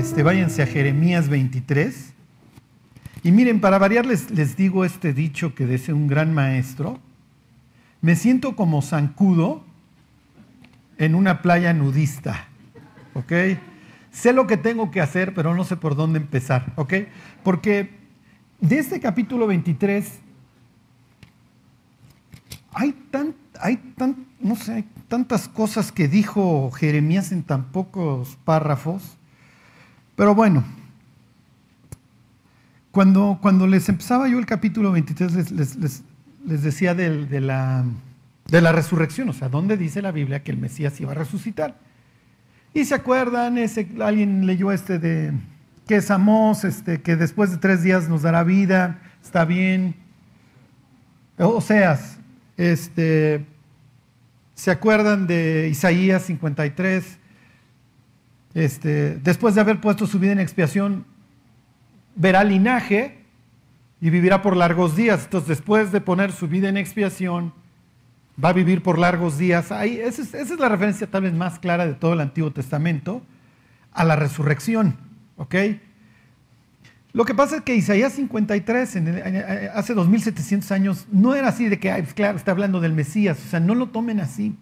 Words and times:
este, 0.00 0.22
váyanse 0.22 0.62
a 0.62 0.66
Jeremías 0.66 1.28
23. 1.28 2.14
Y 3.22 3.32
miren, 3.32 3.60
para 3.60 3.78
variar 3.78 4.06
les, 4.06 4.30
les 4.30 4.56
digo 4.56 4.86
este 4.86 5.12
dicho 5.12 5.54
que 5.54 5.66
dice 5.66 5.92
un 5.92 6.06
gran 6.06 6.32
maestro. 6.32 6.98
Me 8.00 8.16
siento 8.16 8.56
como 8.56 8.80
zancudo 8.80 9.62
en 10.96 11.14
una 11.14 11.42
playa 11.42 11.74
nudista. 11.74 12.48
¿Ok? 13.12 13.32
Sé 14.10 14.32
lo 14.32 14.46
que 14.46 14.56
tengo 14.56 14.90
que 14.90 15.02
hacer, 15.02 15.34
pero 15.34 15.54
no 15.54 15.64
sé 15.64 15.76
por 15.76 15.94
dónde 15.94 16.18
empezar. 16.18 16.72
¿Ok? 16.76 16.94
Porque 17.44 17.90
de 18.58 18.78
este 18.78 19.00
capítulo 19.00 19.46
23 19.46 20.18
hay 22.72 22.92
tan, 23.10 23.34
hay 23.60 23.76
tan, 23.76 24.26
no 24.40 24.56
sé, 24.56 24.72
hay 24.72 24.88
tantas 25.08 25.46
cosas 25.46 25.92
que 25.92 26.08
dijo 26.08 26.70
Jeremías 26.70 27.32
en 27.32 27.42
tan 27.42 27.64
pocos 27.64 28.38
párrafos. 28.46 29.18
Pero 30.20 30.34
bueno, 30.34 30.62
cuando, 32.90 33.38
cuando 33.40 33.66
les 33.66 33.88
empezaba 33.88 34.28
yo 34.28 34.38
el 34.38 34.44
capítulo 34.44 34.92
23, 34.92 35.50
les, 35.50 36.02
decía 36.44 36.94
de, 36.94 37.40
la, 37.40 37.86
de 38.46 38.60
la 38.60 38.70
resurrección, 38.70 39.30
o 39.30 39.32
sea, 39.32 39.48
¿dónde 39.48 39.78
dice 39.78 40.02
la 40.02 40.12
Biblia 40.12 40.42
que 40.42 40.50
el 40.50 40.58
Mesías 40.58 41.00
iba 41.00 41.12
a 41.12 41.14
resucitar? 41.14 41.78
Y 42.74 42.84
se 42.84 42.94
acuerdan, 42.94 43.56
ese, 43.56 43.88
alguien 44.02 44.44
leyó 44.44 44.72
este 44.72 44.98
de 44.98 45.32
que 45.88 45.96
es 45.96 46.10
Amós, 46.10 46.64
este, 46.64 47.00
que 47.00 47.16
después 47.16 47.50
de 47.52 47.56
tres 47.56 47.82
días 47.82 48.10
nos 48.10 48.20
dará 48.20 48.44
vida, 48.44 49.00
está 49.22 49.46
bien. 49.46 49.94
Oseas, 51.38 52.18
este, 52.58 53.46
¿se 54.54 54.70
acuerdan 54.70 55.26
de 55.26 55.68
Isaías 55.70 56.24
53? 56.24 57.19
Este, 58.54 59.16
después 59.16 59.54
de 59.54 59.60
haber 59.60 59.80
puesto 59.80 60.06
su 60.06 60.18
vida 60.18 60.32
en 60.32 60.40
expiación, 60.40 61.04
verá 62.16 62.42
linaje 62.44 63.18
y 64.00 64.10
vivirá 64.10 64.42
por 64.42 64.56
largos 64.56 64.96
días. 64.96 65.24
Entonces, 65.24 65.48
después 65.48 65.92
de 65.92 66.00
poner 66.00 66.32
su 66.32 66.48
vida 66.48 66.68
en 66.68 66.76
expiación, 66.76 67.52
va 68.42 68.50
a 68.50 68.52
vivir 68.52 68.82
por 68.82 68.98
largos 68.98 69.38
días. 69.38 69.70
Ahí, 69.70 70.00
esa, 70.00 70.22
es, 70.22 70.50
la 70.58 70.68
referencia 70.68 71.06
tal 71.06 71.22
vez 71.22 71.32
más 71.32 71.58
clara 71.58 71.86
de 71.86 71.94
todo 71.94 72.14
el 72.14 72.20
Antiguo 72.20 72.50
Testamento 72.50 73.22
a 73.92 74.04
la 74.04 74.16
resurrección. 74.16 74.96
¿Ok? 75.36 75.54
Lo 77.12 77.24
que 77.24 77.34
pasa 77.34 77.56
es 77.56 77.62
que 77.62 77.74
Isaías 77.74 78.12
53, 78.12 78.96
en 78.96 79.36
hace 79.74 79.94
2700 79.94 80.70
años, 80.70 81.06
no 81.10 81.34
era 81.34 81.48
así 81.48 81.68
de 81.68 81.80
que, 81.80 81.92
pues 81.92 82.14
claro, 82.14 82.36
está 82.36 82.52
hablando 82.52 82.80
del 82.80 82.92
Mesías, 82.92 83.38
o 83.44 83.48
sea, 83.50 83.58
no 83.58 83.74
lo 83.74 83.88
tomen 83.88 84.20
así. 84.20 84.56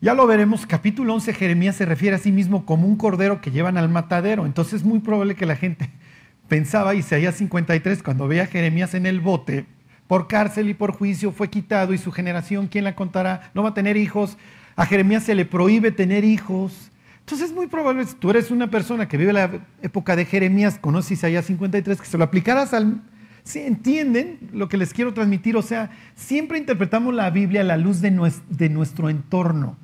Ya 0.00 0.12
lo 0.12 0.26
veremos, 0.26 0.66
capítulo 0.66 1.14
11, 1.14 1.32
Jeremías 1.32 1.76
se 1.76 1.86
refiere 1.86 2.16
a 2.16 2.18
sí 2.18 2.30
mismo 2.30 2.66
como 2.66 2.86
un 2.86 2.96
cordero 2.96 3.40
que 3.40 3.50
llevan 3.50 3.78
al 3.78 3.88
matadero, 3.88 4.44
entonces 4.44 4.74
es 4.74 4.84
muy 4.84 4.98
probable 4.98 5.36
que 5.36 5.46
la 5.46 5.56
gente 5.56 5.90
pensaba 6.48 6.94
Isaías 6.94 7.36
53, 7.36 8.02
cuando 8.02 8.28
veía 8.28 8.42
a 8.42 8.46
Jeremías 8.46 8.92
en 8.92 9.06
el 9.06 9.20
bote, 9.20 9.64
por 10.06 10.28
cárcel 10.28 10.68
y 10.68 10.74
por 10.74 10.92
juicio 10.92 11.32
fue 11.32 11.48
quitado 11.48 11.94
y 11.94 11.98
su 11.98 12.12
generación, 12.12 12.68
¿quién 12.68 12.84
la 12.84 12.94
contará? 12.94 13.50
No 13.54 13.62
va 13.62 13.70
a 13.70 13.74
tener 13.74 13.96
hijos, 13.96 14.36
a 14.76 14.84
Jeremías 14.84 15.22
se 15.22 15.34
le 15.34 15.46
prohíbe 15.46 15.92
tener 15.92 16.24
hijos, 16.24 16.92
entonces 17.20 17.48
es 17.48 17.56
muy 17.56 17.66
probable, 17.66 18.04
si 18.04 18.14
tú 18.16 18.28
eres 18.28 18.50
una 18.50 18.70
persona 18.70 19.08
que 19.08 19.16
vive 19.16 19.32
la 19.32 19.50
época 19.80 20.14
de 20.14 20.26
Jeremías, 20.26 20.78
conoces 20.78 21.12
Isaías 21.12 21.46
53, 21.46 22.00
que 22.00 22.06
se 22.06 22.18
lo 22.18 22.24
aplicaras 22.24 22.74
al... 22.74 23.02
¿Sí 23.42 23.60
entienden 23.60 24.40
lo 24.52 24.68
que 24.68 24.76
les 24.76 24.92
quiero 24.92 25.14
transmitir? 25.14 25.56
O 25.56 25.62
sea, 25.62 25.90
siempre 26.16 26.58
interpretamos 26.58 27.14
la 27.14 27.30
Biblia 27.30 27.60
a 27.60 27.64
la 27.64 27.76
luz 27.76 28.00
de 28.00 28.10
nuestro, 28.10 29.08
entorno. 29.08 29.76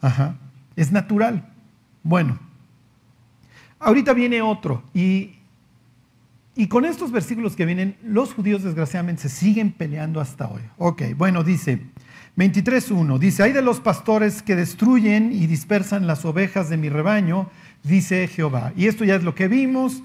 Ajá, 0.00 0.36
es 0.76 0.92
natural. 0.92 1.52
Bueno, 2.02 2.38
ahorita 3.78 4.12
viene 4.14 4.42
otro 4.42 4.82
y, 4.94 5.36
y 6.56 6.68
con 6.68 6.84
estos 6.84 7.12
versículos 7.12 7.56
que 7.56 7.66
vienen, 7.66 7.96
los 8.02 8.32
judíos 8.32 8.62
desgraciadamente 8.62 9.22
se 9.22 9.28
siguen 9.28 9.72
peleando 9.72 10.20
hasta 10.20 10.48
hoy. 10.48 10.62
Ok, 10.78 11.02
bueno, 11.16 11.44
dice, 11.44 11.80
23.1 12.36 13.18
dice, 13.18 13.42
hay 13.42 13.52
de 13.52 13.62
los 13.62 13.80
pastores 13.80 14.42
que 14.42 14.56
destruyen 14.56 15.32
y 15.32 15.46
dispersan 15.46 16.06
las 16.06 16.24
ovejas 16.24 16.70
de 16.70 16.76
mi 16.76 16.88
rebaño, 16.88 17.50
dice 17.82 18.26
Jehová. 18.28 18.72
Y 18.76 18.86
esto 18.86 19.04
ya 19.04 19.16
es 19.16 19.24
lo 19.24 19.34
que 19.34 19.48
vimos. 19.48 20.02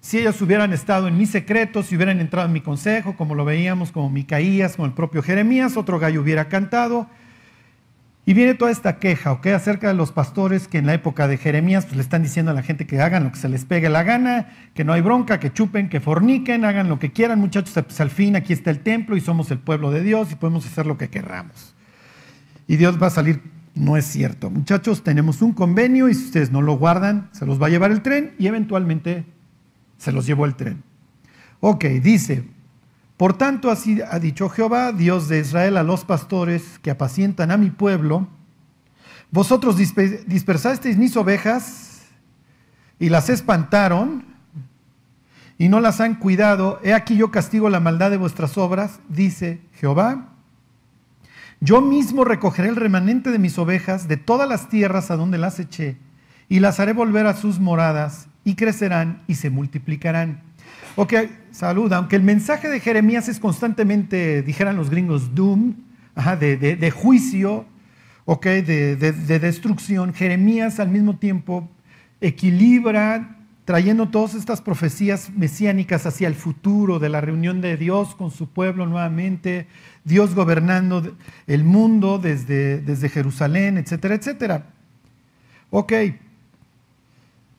Si 0.00 0.18
ellos 0.18 0.40
hubieran 0.40 0.72
estado 0.72 1.08
en 1.08 1.16
mi 1.18 1.26
secreto, 1.26 1.82
si 1.82 1.94
hubieran 1.94 2.20
entrado 2.20 2.46
en 2.46 2.52
mi 2.52 2.60
consejo, 2.60 3.16
como 3.16 3.34
lo 3.34 3.44
veíamos, 3.44 3.92
como 3.92 4.10
Micaías, 4.10 4.76
como 4.76 4.86
el 4.86 4.92
propio 4.92 5.22
Jeremías, 5.22 5.76
otro 5.76 5.98
gallo 5.98 6.22
hubiera 6.22 6.48
cantado. 6.48 7.06
Y 8.30 8.34
viene 8.34 8.54
toda 8.54 8.70
esta 8.70 9.00
queja, 9.00 9.32
¿ok? 9.32 9.48
Acerca 9.48 9.88
de 9.88 9.94
los 9.94 10.12
pastores 10.12 10.68
que 10.68 10.78
en 10.78 10.86
la 10.86 10.94
época 10.94 11.26
de 11.26 11.36
Jeremías 11.36 11.86
pues, 11.86 11.96
le 11.96 12.02
están 12.02 12.22
diciendo 12.22 12.52
a 12.52 12.54
la 12.54 12.62
gente 12.62 12.86
que 12.86 13.00
hagan 13.00 13.24
lo 13.24 13.32
que 13.32 13.40
se 13.40 13.48
les 13.48 13.64
pegue 13.64 13.88
la 13.88 14.04
gana, 14.04 14.50
que 14.72 14.84
no 14.84 14.92
hay 14.92 15.00
bronca, 15.00 15.40
que 15.40 15.52
chupen, 15.52 15.88
que 15.88 15.98
forniquen, 15.98 16.64
hagan 16.64 16.88
lo 16.88 17.00
que 17.00 17.10
quieran, 17.10 17.40
muchachos, 17.40 17.74
pues 17.84 18.00
al 18.00 18.10
fin 18.10 18.36
aquí 18.36 18.52
está 18.52 18.70
el 18.70 18.78
templo 18.84 19.16
y 19.16 19.20
somos 19.20 19.50
el 19.50 19.58
pueblo 19.58 19.90
de 19.90 20.04
Dios 20.04 20.30
y 20.30 20.36
podemos 20.36 20.64
hacer 20.64 20.86
lo 20.86 20.96
que 20.96 21.08
querramos. 21.08 21.74
Y 22.68 22.76
Dios 22.76 23.02
va 23.02 23.08
a 23.08 23.10
salir, 23.10 23.42
no 23.74 23.96
es 23.96 24.04
cierto. 24.04 24.48
Muchachos, 24.48 25.02
tenemos 25.02 25.42
un 25.42 25.52
convenio 25.52 26.08
y 26.08 26.14
si 26.14 26.26
ustedes 26.26 26.52
no 26.52 26.62
lo 26.62 26.74
guardan, 26.74 27.30
se 27.32 27.46
los 27.46 27.60
va 27.60 27.66
a 27.66 27.70
llevar 27.70 27.90
el 27.90 28.00
tren 28.00 28.36
y 28.38 28.46
eventualmente 28.46 29.24
se 29.98 30.12
los 30.12 30.24
llevó 30.24 30.44
el 30.44 30.54
tren. 30.54 30.84
Ok, 31.58 31.84
dice, 32.00 32.44
por 33.20 33.34
tanto, 33.34 33.70
así 33.70 34.00
ha 34.00 34.18
dicho 34.18 34.48
Jehová, 34.48 34.92
Dios 34.92 35.28
de 35.28 35.40
Israel, 35.40 35.76
a 35.76 35.82
los 35.82 36.06
pastores 36.06 36.78
que 36.78 36.90
apacientan 36.90 37.50
a 37.50 37.58
mi 37.58 37.68
pueblo, 37.68 38.26
vosotros 39.30 39.76
dispersasteis 39.76 40.96
mis 40.96 41.14
ovejas 41.18 42.00
y 42.98 43.10
las 43.10 43.28
espantaron 43.28 44.24
y 45.58 45.68
no 45.68 45.80
las 45.80 46.00
han 46.00 46.14
cuidado. 46.14 46.80
He 46.82 46.94
aquí 46.94 47.18
yo 47.18 47.30
castigo 47.30 47.68
la 47.68 47.78
maldad 47.78 48.10
de 48.10 48.16
vuestras 48.16 48.56
obras, 48.56 49.00
dice 49.10 49.60
Jehová. 49.74 50.28
Yo 51.60 51.82
mismo 51.82 52.24
recogeré 52.24 52.70
el 52.70 52.76
remanente 52.76 53.30
de 53.32 53.38
mis 53.38 53.58
ovejas 53.58 54.08
de 54.08 54.16
todas 54.16 54.48
las 54.48 54.70
tierras 54.70 55.10
a 55.10 55.16
donde 55.16 55.36
las 55.36 55.60
eché 55.60 55.98
y 56.48 56.60
las 56.60 56.80
haré 56.80 56.94
volver 56.94 57.26
a 57.26 57.36
sus 57.36 57.60
moradas 57.60 58.28
y 58.44 58.54
crecerán 58.54 59.20
y 59.26 59.34
se 59.34 59.50
multiplicarán. 59.50 60.40
Ok, 60.96 61.12
salud. 61.60 61.92
Aunque 61.92 62.16
el 62.16 62.22
mensaje 62.22 62.68
de 62.68 62.80
Jeremías 62.80 63.28
es 63.28 63.38
constantemente, 63.38 64.42
dijeran 64.42 64.76
los 64.76 64.88
gringos, 64.88 65.34
doom, 65.34 65.74
de, 66.40 66.90
juicio, 66.90 67.66
ok, 68.24 68.46
de, 68.46 68.96
de 68.96 69.38
destrucción, 69.38 70.14
Jeremías 70.14 70.80
al 70.80 70.88
mismo 70.88 71.18
tiempo 71.18 71.68
equilibra 72.22 73.36
trayendo 73.66 74.08
todas 74.08 74.34
estas 74.34 74.62
profecías 74.62 75.30
mesiánicas 75.36 76.06
hacia 76.06 76.28
el 76.28 76.34
futuro 76.34 76.98
de 76.98 77.10
la 77.10 77.20
reunión 77.20 77.60
de 77.60 77.76
Dios 77.76 78.14
con 78.16 78.30
su 78.30 78.48
pueblo 78.48 78.86
nuevamente, 78.86 79.66
Dios 80.04 80.34
gobernando 80.34 81.14
el 81.46 81.62
mundo 81.62 82.18
desde, 82.18 82.80
desde 82.80 83.10
Jerusalén, 83.10 83.76
etcétera, 83.76 84.14
etcétera. 84.14 84.66
Ok, 85.70 85.92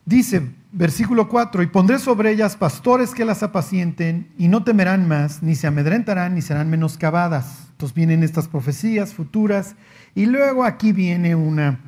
dice 0.04 0.61
Versículo 0.74 1.28
4, 1.28 1.62
y 1.62 1.66
pondré 1.66 1.98
sobre 1.98 2.30
ellas 2.30 2.56
pastores 2.56 3.12
que 3.12 3.26
las 3.26 3.42
apacienten 3.42 4.32
y 4.38 4.48
no 4.48 4.64
temerán 4.64 5.06
más, 5.06 5.42
ni 5.42 5.54
se 5.54 5.66
amedrentarán, 5.66 6.34
ni 6.34 6.40
serán 6.40 6.70
menoscabadas. 6.70 7.68
Entonces 7.72 7.94
vienen 7.94 8.22
estas 8.22 8.48
profecías 8.48 9.12
futuras 9.12 9.76
y 10.14 10.24
luego 10.24 10.64
aquí 10.64 10.92
viene 10.92 11.34
una. 11.34 11.78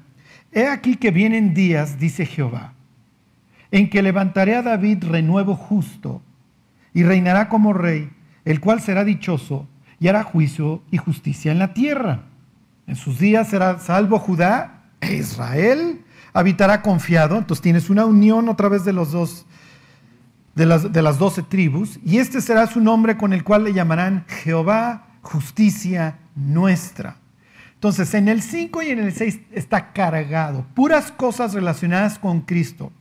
He 0.53 0.69
aquí 0.69 0.97
que 0.97 1.11
vienen 1.11 1.55
días, 1.55 1.99
dice 1.99 2.27
Jehová, 2.27 2.75
en 3.71 3.89
que 3.89 4.03
levantaré 4.03 4.55
a 4.55 4.61
David 4.61 5.05
renuevo 5.05 5.56
justo 5.56 6.21
y 6.93 7.05
reinará 7.05 7.49
como 7.49 7.73
rey, 7.73 8.11
el 8.44 8.61
cual 8.61 8.83
será 8.83 9.03
dichoso 9.03 9.67
y 9.99 10.09
hará 10.09 10.25
juicio 10.25 10.83
y 10.91 10.99
justicia 10.99 11.53
en 11.53 11.58
la 11.58 11.73
tierra. 11.73 12.25
En 12.87 12.97
sus 12.97 13.19
días 13.19 13.49
será 13.49 13.79
salvo 13.79 14.19
Judá 14.19 14.91
e 15.00 15.14
Israel 15.14 16.04
habitará 16.34 16.82
confiado. 16.82 17.38
Entonces 17.38 17.62
tienes 17.62 17.88
una 17.88 18.04
unión 18.04 18.50
otra 18.50 18.69
vez 18.69 18.84
de 18.84 18.92
los 18.92 19.12
dos, 19.12 19.46
de 20.54 20.66
las, 20.66 20.92
de 20.92 21.00
las 21.00 21.19
doce 21.19 21.42
tribus, 21.42 21.98
y 22.04 22.19
este 22.19 22.42
será 22.42 22.66
su 22.66 22.81
nombre 22.81 23.16
con 23.16 23.32
el 23.32 23.42
cual 23.42 23.64
le 23.64 23.72
llamarán 23.72 24.26
Jehová, 24.28 25.06
justicia 25.22 26.19
nuestra. 26.34 27.16
Entonces, 27.75 28.14
en 28.14 28.28
el 28.28 28.40
5 28.42 28.82
y 28.82 28.90
en 28.90 28.98
el 28.98 29.12
6 29.12 29.40
está 29.52 29.92
cargado, 29.92 30.64
puras 30.75 31.12
cosas 31.12 31.52
relacionadas 31.52 32.19
con 32.19 32.40
Cristo. 32.40 32.92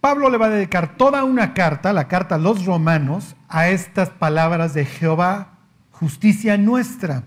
Pablo 0.00 0.30
le 0.30 0.38
va 0.38 0.46
a 0.46 0.50
dedicar 0.50 0.96
toda 0.96 1.24
una 1.24 1.54
carta, 1.54 1.92
la 1.92 2.06
carta 2.06 2.36
a 2.36 2.38
los 2.38 2.64
romanos, 2.64 3.34
a 3.48 3.68
estas 3.68 4.10
palabras 4.10 4.74
de 4.74 4.84
Jehová, 4.84 5.58
justicia 5.90 6.56
nuestra. 6.56 7.24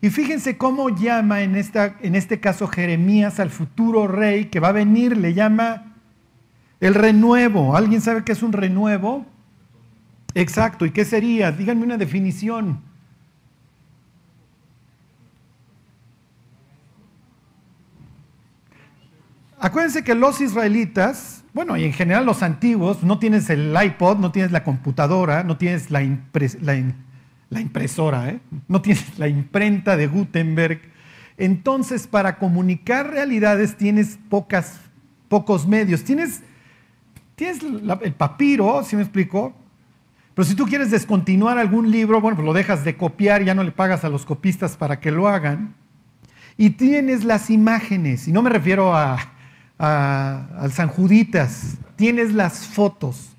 Y 0.00 0.10
fíjense 0.10 0.56
cómo 0.56 0.90
llama 0.90 1.42
en, 1.42 1.56
esta, 1.56 1.96
en 2.00 2.14
este 2.14 2.40
caso 2.40 2.68
Jeremías 2.68 3.40
al 3.40 3.50
futuro 3.50 4.06
rey 4.06 4.46
que 4.46 4.60
va 4.60 4.68
a 4.68 4.72
venir, 4.72 5.16
le 5.16 5.34
llama 5.34 5.94
el 6.80 6.94
renuevo. 6.94 7.76
¿Alguien 7.76 8.00
sabe 8.00 8.22
qué 8.24 8.32
es 8.32 8.42
un 8.42 8.52
renuevo? 8.52 9.26
Exacto, 10.34 10.86
¿y 10.86 10.90
qué 10.90 11.04
sería? 11.04 11.50
Díganme 11.50 11.84
una 11.84 11.96
definición. 11.96 12.88
acuérdense 19.60 20.04
que 20.04 20.14
los 20.14 20.40
israelitas, 20.40 21.44
bueno, 21.52 21.76
y 21.76 21.84
en 21.84 21.92
general 21.92 22.26
los 22.26 22.42
antiguos, 22.42 23.02
no 23.02 23.18
tienes 23.18 23.50
el 23.50 23.76
iPod, 23.80 24.18
no 24.18 24.32
tienes 24.32 24.52
la 24.52 24.64
computadora, 24.64 25.44
no 25.44 25.56
tienes 25.56 25.90
la, 25.90 26.00
la 26.00 26.74
impresora, 27.60 28.28
¿eh? 28.28 28.40
no 28.68 28.82
tienes 28.82 29.18
la 29.18 29.28
imprenta 29.28 29.96
de 29.96 30.06
Gutenberg. 30.06 30.80
Entonces, 31.36 32.06
para 32.06 32.38
comunicar 32.38 33.10
realidades 33.10 33.76
tienes 33.76 34.18
pocos 34.28 35.66
medios. 35.66 36.04
Tienes, 36.04 36.42
el 37.38 38.12
papiro, 38.12 38.82
¿sí 38.84 38.96
me 38.96 39.02
explico? 39.02 39.54
Pero 40.34 40.46
si 40.46 40.54
tú 40.54 40.66
quieres 40.66 40.90
descontinuar 40.90 41.58
algún 41.58 41.90
libro, 41.90 42.20
bueno, 42.20 42.36
pues 42.36 42.46
lo 42.46 42.52
dejas 42.52 42.84
de 42.84 42.96
copiar, 42.96 43.44
ya 43.44 43.54
no 43.54 43.64
le 43.64 43.72
pagas 43.72 44.04
a 44.04 44.08
los 44.08 44.24
copistas 44.24 44.76
para 44.76 45.00
que 45.00 45.10
lo 45.10 45.28
hagan. 45.28 45.74
Y 46.56 46.70
tienes 46.70 47.24
las 47.24 47.50
imágenes, 47.50 48.28
y 48.28 48.32
no 48.32 48.42
me 48.42 48.50
refiero 48.50 48.94
a, 48.94 49.18
al 49.78 50.72
San 50.72 50.88
Juditas, 50.88 51.78
tienes 51.96 52.34
las 52.34 52.66
fotos. 52.66 53.36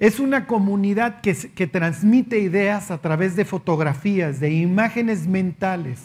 Es 0.00 0.18
una 0.18 0.46
comunidad 0.46 1.20
que, 1.20 1.66
transmite 1.66 2.38
ideas 2.38 2.90
a 2.90 2.98
través 2.98 3.36
de 3.36 3.44
fotografías, 3.44 4.40
de 4.40 4.50
imágenes 4.50 5.26
mentales. 5.26 6.00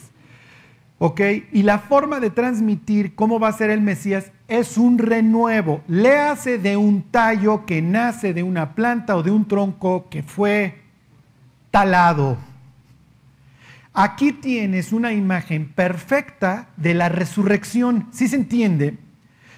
¿Ok? 0.98 1.22
Y 1.54 1.64
la 1.64 1.80
forma 1.80 2.20
de 2.20 2.30
transmitir 2.30 3.16
cómo 3.16 3.40
va 3.40 3.48
a 3.48 3.54
ser 3.54 3.70
el 3.70 3.80
Mesías 3.80 4.34
es 4.50 4.78
un 4.78 4.98
renuevo. 4.98 5.82
Le 5.88 6.18
hace 6.18 6.58
de 6.58 6.76
un 6.76 7.04
tallo 7.04 7.66
que 7.66 7.82
nace 7.82 8.34
de 8.34 8.44
una 8.44 8.76
planta 8.76 9.16
o 9.16 9.24
de 9.24 9.32
un 9.32 9.48
tronco 9.48 10.10
que 10.10 10.24
fue 10.24 10.82
talado. 11.72 12.38
Aquí 13.94 14.34
tienes 14.34 14.92
una 14.92 15.14
imagen 15.14 15.70
perfecta 15.72 16.68
de 16.76 16.94
la 16.96 17.08
resurrección. 17.08 18.10
¿Sí 18.12 18.28
se 18.28 18.36
entiende? 18.36 18.98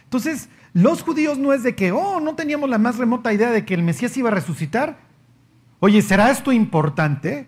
Entonces, 0.03 0.47
los 0.81 1.01
judíos 1.01 1.37
no 1.37 1.53
es 1.53 1.63
de 1.63 1.75
que, 1.75 1.91
oh, 1.91 2.19
no 2.19 2.35
teníamos 2.35 2.69
la 2.69 2.77
más 2.77 2.97
remota 2.97 3.33
idea 3.33 3.51
de 3.51 3.65
que 3.65 3.73
el 3.73 3.83
Mesías 3.83 4.15
iba 4.17 4.29
a 4.29 4.33
resucitar. 4.33 4.97
Oye, 5.79 6.01
¿será 6.01 6.31
esto 6.31 6.51
importante? 6.51 7.47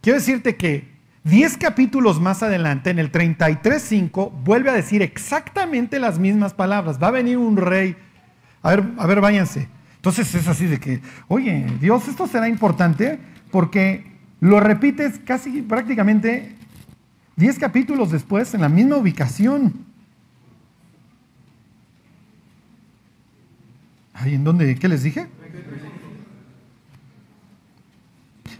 Quiero 0.00 0.18
decirte 0.18 0.56
que 0.56 0.90
Diez 1.22 1.58
capítulos 1.58 2.18
más 2.18 2.42
adelante, 2.42 2.88
en 2.88 2.98
el 2.98 3.12
33.5, 3.12 4.32
vuelve 4.42 4.70
a 4.70 4.72
decir 4.72 5.02
exactamente 5.02 6.00
las 6.00 6.18
mismas 6.18 6.54
palabras. 6.54 6.98
Va 7.00 7.08
a 7.08 7.10
venir 7.10 7.36
un 7.36 7.58
rey. 7.58 7.94
A 8.62 8.70
ver, 8.70 8.84
a 8.96 9.06
ver, 9.06 9.20
váyanse. 9.20 9.68
Entonces 9.96 10.34
es 10.34 10.48
así 10.48 10.64
de 10.64 10.80
que, 10.80 11.02
oye, 11.28 11.66
Dios, 11.78 12.08
esto 12.08 12.26
será 12.26 12.48
importante 12.48 13.18
porque 13.50 14.10
lo 14.40 14.60
repites 14.60 15.18
casi 15.18 15.60
prácticamente 15.60 16.56
diez 17.36 17.58
capítulos 17.58 18.10
después 18.10 18.54
en 18.54 18.62
la 18.62 18.70
misma 18.70 18.96
ubicación. 18.96 19.89
¿Ahí 24.20 24.34
en 24.34 24.44
dónde? 24.44 24.74
¿Qué 24.74 24.88
les 24.88 25.02
dije? 25.02 25.28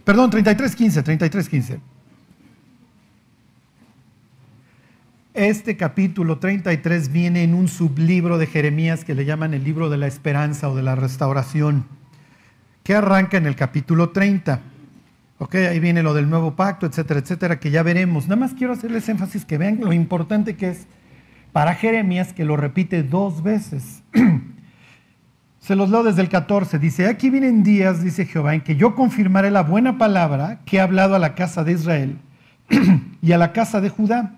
Perdón, 0.03 0.31
33.15, 0.31 1.03
33.15. 1.03 1.79
Este 5.35 5.77
capítulo 5.77 6.39
33 6.39 7.11
viene 7.11 7.43
en 7.43 7.53
un 7.53 7.67
sublibro 7.67 8.39
de 8.39 8.47
Jeremías 8.47 9.05
que 9.05 9.13
le 9.13 9.23
llaman 9.23 9.53
el 9.53 9.63
libro 9.63 9.89
de 9.89 9.97
la 9.97 10.07
esperanza 10.07 10.67
o 10.67 10.75
de 10.75 10.81
la 10.81 10.95
restauración, 10.95 11.85
que 12.83 12.95
arranca 12.95 13.37
en 13.37 13.45
el 13.45 13.55
capítulo 13.55 14.09
30. 14.09 14.59
Ok, 15.37 15.55
ahí 15.55 15.79
viene 15.79 16.01
lo 16.01 16.15
del 16.15 16.29
nuevo 16.29 16.55
pacto, 16.55 16.87
etcétera, 16.87 17.19
etcétera, 17.19 17.59
que 17.59 17.69
ya 17.69 17.83
veremos. 17.83 18.23
Nada 18.23 18.37
más 18.37 18.53
quiero 18.53 18.73
hacerles 18.73 19.07
énfasis 19.07 19.45
que 19.45 19.59
vean 19.59 19.79
lo 19.79 19.93
importante 19.93 20.55
que 20.55 20.69
es 20.69 20.87
para 21.51 21.75
Jeremías 21.75 22.33
que 22.33 22.45
lo 22.45 22.57
repite 22.57 23.03
dos 23.03 23.43
veces. 23.43 24.01
Se 25.71 25.77
los 25.77 25.89
leo 25.89 26.03
desde 26.03 26.21
el 26.21 26.27
14. 26.27 26.79
Dice, 26.79 27.07
aquí 27.07 27.29
vienen 27.29 27.63
días, 27.63 28.03
dice 28.03 28.25
Jehová, 28.25 28.55
en 28.55 28.59
que 28.59 28.75
yo 28.75 28.93
confirmaré 28.93 29.51
la 29.51 29.63
buena 29.63 29.97
palabra 29.97 30.59
que 30.65 30.75
he 30.75 30.81
hablado 30.81 31.15
a 31.15 31.19
la 31.19 31.33
casa 31.33 31.63
de 31.63 31.71
Israel 31.71 32.17
y 33.21 33.31
a 33.31 33.37
la 33.37 33.53
casa 33.53 33.79
de 33.79 33.87
Judá 33.87 34.33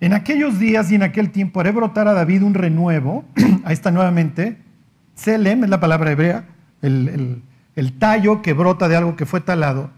en 0.00 0.12
aquellos 0.12 0.58
días 0.58 0.92
y 0.92 0.96
en 0.96 1.02
aquel 1.02 1.30
tiempo 1.30 1.60
haré 1.60 1.70
brotar 1.70 2.08
a 2.08 2.12
David 2.12 2.42
un 2.42 2.52
renuevo. 2.52 3.24
Ahí 3.64 3.72
está 3.72 3.90
nuevamente. 3.90 4.58
Selem 5.14 5.64
es 5.64 5.70
la 5.70 5.80
palabra 5.80 6.12
hebrea, 6.12 6.44
el, 6.82 7.42
el 7.74 7.92
tallo 7.94 8.42
que 8.42 8.52
brota 8.52 8.88
de 8.88 8.96
algo 8.96 9.16
que 9.16 9.24
fue 9.24 9.40
talado. 9.40 9.92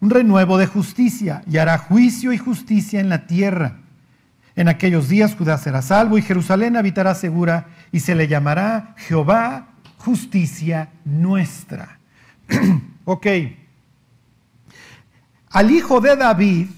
Un 0.00 0.08
renuevo 0.08 0.56
de 0.56 0.64
justicia 0.64 1.42
y 1.46 1.58
hará 1.58 1.76
juicio 1.76 2.32
y 2.32 2.38
justicia 2.38 2.98
en 2.98 3.10
la 3.10 3.26
tierra. 3.26 3.76
En 4.56 4.68
aquellos 4.68 5.10
días 5.10 5.36
Judá 5.36 5.58
será 5.58 5.82
salvo 5.82 6.16
y 6.16 6.22
Jerusalén 6.22 6.78
habitará 6.78 7.14
segura 7.14 7.66
y 7.92 8.00
se 8.00 8.14
le 8.14 8.28
llamará 8.28 8.94
Jehová 8.96 9.68
justicia 9.98 10.90
nuestra. 11.04 11.98
ok. 13.04 13.26
Al 15.50 15.70
hijo 15.70 16.00
de 16.00 16.16
David, 16.16 16.68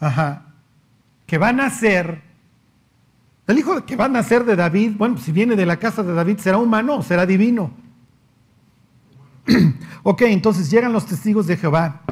ajá, 0.00 0.46
que 1.26 1.38
va 1.38 1.48
a 1.48 1.52
nacer, 1.52 2.22
el 3.46 3.58
hijo 3.58 3.84
que 3.84 3.96
va 3.96 4.06
a 4.06 4.08
nacer 4.08 4.44
de 4.44 4.56
David, 4.56 4.92
bueno, 4.96 5.18
si 5.18 5.30
viene 5.30 5.56
de 5.56 5.66
la 5.66 5.76
casa 5.76 6.02
de 6.02 6.14
David, 6.14 6.38
¿será 6.38 6.58
humano 6.58 7.02
será 7.02 7.26
divino? 7.26 7.70
ok, 10.02 10.22
entonces 10.22 10.70
llegan 10.70 10.92
los 10.92 11.06
testigos 11.06 11.46
de 11.46 11.56
Jehová 11.56 12.02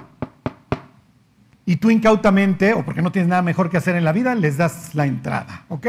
y 1.65 1.77
tú 1.77 1.91
incautamente, 1.91 2.75
o 2.75 2.85
porque 2.85 3.01
no 3.01 3.13
tienes 3.13 3.29
nada 3.29 3.43
mejor 3.43 3.71
que 3.71 3.77
hacer 3.77 3.95
en 3.95 4.05
la 4.05 4.13
vida, 4.13 4.35
les 4.35 4.57
das 4.57 4.95
la 4.95 5.07
entrada, 5.07 5.65
¿ok? 5.69 5.87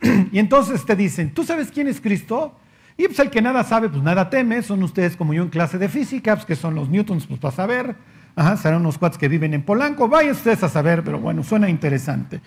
y 0.32 0.38
entonces 0.38 0.84
te 0.84 0.96
dicen, 0.96 1.32
¿tú 1.32 1.44
sabes 1.44 1.70
quién 1.70 1.88
es 1.88 2.00
Cristo? 2.00 2.56
Y 2.96 3.06
pues 3.06 3.18
el 3.18 3.30
que 3.30 3.40
nada 3.40 3.64
sabe, 3.64 3.88
pues 3.88 4.02
nada 4.02 4.28
teme, 4.28 4.62
son 4.62 4.82
ustedes 4.82 5.16
como 5.16 5.32
yo 5.32 5.42
en 5.42 5.48
clase 5.48 5.78
de 5.78 5.88
física, 5.88 6.34
pues 6.34 6.46
que 6.46 6.56
son 6.56 6.74
los 6.74 6.88
newtons, 6.88 7.26
pues 7.26 7.40
para 7.40 7.54
saber. 7.54 7.96
Ajá, 8.36 8.56
serán 8.56 8.80
unos 8.80 8.98
cuates 8.98 9.18
que 9.18 9.28
viven 9.28 9.54
en 9.54 9.62
Polanco, 9.62 10.08
vayan 10.08 10.32
ustedes 10.32 10.62
a 10.62 10.68
saber, 10.68 11.02
pero 11.02 11.18
bueno, 11.18 11.42
suena 11.42 11.68
interesante. 11.68 12.40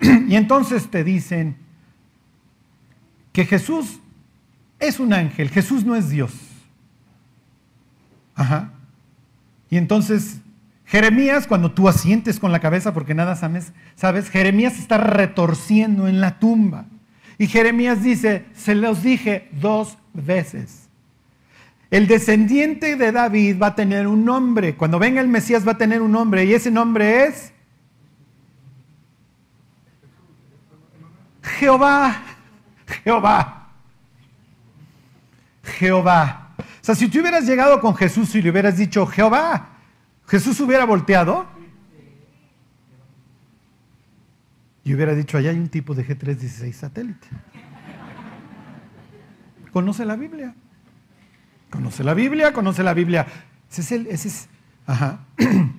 y 0.00 0.34
entonces 0.34 0.90
te 0.90 1.04
dicen 1.04 1.56
que 3.32 3.44
Jesús 3.44 4.00
es 4.78 5.00
un 5.00 5.12
ángel, 5.12 5.48
Jesús 5.48 5.84
no 5.84 5.94
es 5.94 6.10
Dios. 6.10 6.32
Ajá. 8.34 8.72
Y 9.70 9.76
entonces, 9.76 10.40
Jeremías, 10.84 11.46
cuando 11.46 11.72
tú 11.72 11.88
asientes 11.88 12.38
con 12.38 12.52
la 12.52 12.60
cabeza 12.60 12.92
porque 12.92 13.14
nada 13.14 13.36
sabes, 13.36 13.72
sabes, 13.94 14.28
Jeremías 14.28 14.78
está 14.78 14.98
retorciendo 14.98 16.08
en 16.08 16.20
la 16.20 16.38
tumba. 16.38 16.86
Y 17.42 17.48
Jeremías 17.48 18.04
dice, 18.04 18.44
se 18.54 18.76
los 18.76 19.02
dije 19.02 19.48
dos 19.50 19.98
veces. 20.12 20.88
El 21.90 22.06
descendiente 22.06 22.94
de 22.94 23.10
David 23.10 23.60
va 23.60 23.66
a 23.66 23.74
tener 23.74 24.06
un 24.06 24.24
nombre. 24.24 24.76
Cuando 24.76 25.00
venga 25.00 25.20
el 25.20 25.26
Mesías 25.26 25.66
va 25.66 25.72
a 25.72 25.76
tener 25.76 26.02
un 26.02 26.12
nombre. 26.12 26.44
Y 26.44 26.54
ese 26.54 26.70
nombre 26.70 27.24
es 27.24 27.52
Jehová. 31.42 32.22
Jehová. 33.02 33.72
Jehová. 35.64 36.54
O 36.58 36.64
sea, 36.80 36.94
si 36.94 37.08
tú 37.08 37.18
hubieras 37.18 37.44
llegado 37.44 37.80
con 37.80 37.96
Jesús 37.96 38.32
y 38.36 38.42
le 38.42 38.50
hubieras 38.50 38.76
dicho 38.76 39.04
Jehová, 39.04 39.70
Jesús 40.28 40.60
hubiera 40.60 40.84
volteado 40.84 41.48
y 44.84 44.94
hubiera 44.94 45.14
dicho, 45.14 45.38
allá 45.38 45.50
hay 45.50 45.58
un 45.58 45.68
tipo 45.68 45.94
de 45.94 46.06
G316 46.06 46.72
satélite. 46.72 47.28
¿Conoce 49.72 50.04
la 50.04 50.16
Biblia? 50.16 50.54
Conoce 51.70 52.04
la 52.04 52.14
Biblia, 52.14 52.52
conoce 52.52 52.82
la 52.82 52.92
Biblia. 52.92 53.26
Ese 53.70 53.80
es 53.80 53.92
el, 53.92 54.06
ese 54.08 54.28
es, 54.28 54.48
ajá. 54.86 55.20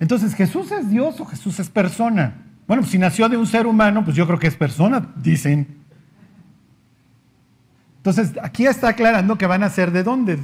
Entonces, 0.00 0.34
¿Jesús 0.34 0.70
es 0.72 0.90
Dios 0.90 1.18
o 1.20 1.24
Jesús 1.24 1.58
es 1.58 1.68
persona? 1.70 2.34
Bueno, 2.66 2.82
pues 2.82 2.90
si 2.90 2.98
nació 2.98 3.28
de 3.28 3.36
un 3.36 3.46
ser 3.46 3.66
humano, 3.66 4.04
pues 4.04 4.16
yo 4.16 4.26
creo 4.26 4.38
que 4.38 4.46
es 4.46 4.56
persona, 4.56 5.12
dicen. 5.16 5.78
Entonces, 7.96 8.32
aquí 8.42 8.66
está 8.66 8.88
aclarando 8.88 9.38
que 9.38 9.46
van 9.46 9.62
a 9.62 9.70
ser 9.70 9.90
de 9.90 10.02
dónde, 10.02 10.36